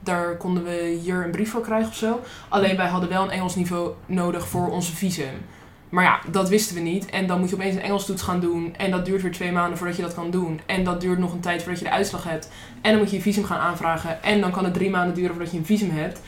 [0.00, 2.20] daar konden we hier een brief voor krijgen of zo.
[2.48, 5.32] Alleen wij hadden wel een Engels niveau nodig voor onze visum.
[5.88, 7.06] Maar ja, dat wisten we niet.
[7.10, 8.74] En dan moet je opeens een Engels toets gaan doen.
[8.76, 10.60] En dat duurt weer twee maanden voordat je dat kan doen.
[10.66, 12.50] En dat duurt nog een tijd voordat je de uitslag hebt.
[12.82, 14.22] En dan moet je je visum gaan aanvragen.
[14.22, 16.20] En dan kan het drie maanden duren voordat je een visum hebt.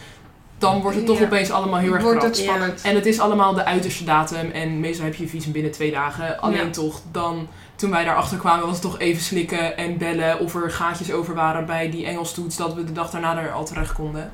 [0.58, 1.24] Dan wordt het toch Ja.
[1.24, 2.82] opeens allemaal heel erg wordt het spannend.
[2.82, 4.50] En het is allemaal de uiterste datum.
[4.50, 6.40] En meestal heb je je visum binnen twee dagen.
[6.40, 6.70] Alleen Ja.
[6.70, 7.48] toch, dan,
[7.82, 10.38] toen wij daarachter kwamen, was het toch even slikken en bellen.
[10.38, 12.56] Of er gaatjes over waren bij die Engels toets.
[12.56, 14.30] Dat we de dag daarna er al terecht konden.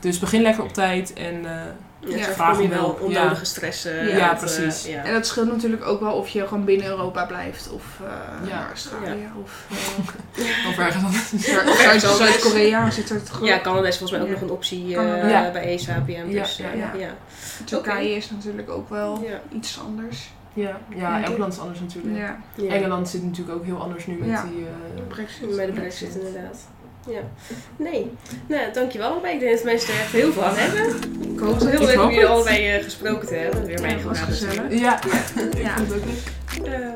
[0.00, 1.12] Dus begin lekker op tijd.
[1.12, 3.44] En eh, Ja, vraag je om wel onnodige Ja.
[3.44, 3.84] stress.
[3.84, 4.86] eh, Ja, precies.
[4.86, 5.04] eh, ja.
[5.04, 8.54] En dat scheelt natuurlijk ook wel of je gewoon binnen Europa blijft of eh, Ja.
[8.54, 9.64] naar Australië of
[10.68, 11.32] of ergens anders.
[11.34, 14.40] uh, Zuid- Zuid-Korea zit er toch Ja, Canada is volgens mij ook Ja.
[14.40, 16.30] nog een optie eh, bij ESAPM.
[16.30, 17.00] Dus, Ja, ja, ja, ja.
[17.00, 17.10] ja.
[17.64, 19.40] Turkije is natuurlijk ook wel Ja.
[19.58, 20.30] iets anders.
[20.58, 22.16] Ja, ja elk land is anders natuurlijk.
[22.16, 22.72] Ja, Ja.
[22.74, 24.42] Engeland zit natuurlijk ook heel anders nu met Ja.
[24.54, 24.64] die...
[24.96, 25.56] eh, Brexit.
[25.56, 26.58] Met de brexit inderdaad.
[27.08, 27.20] Ja.
[27.76, 28.10] Nee.
[28.46, 29.34] Nou, dankjewel allebei.
[29.34, 30.86] Ik denk dat mensen er echt heel veel aan hebben.
[31.32, 33.64] Ik hoop Het heel leuk om jullie allebei eh, gesproken te hebben.
[33.66, 34.62] Weer Ja, mij het was gevraagd gezellig.
[34.62, 35.04] natuurlijk.
[35.04, 35.76] ja, ik Ja.
[35.76, 36.72] vond het ook leuk.
[36.72, 36.88] Eh,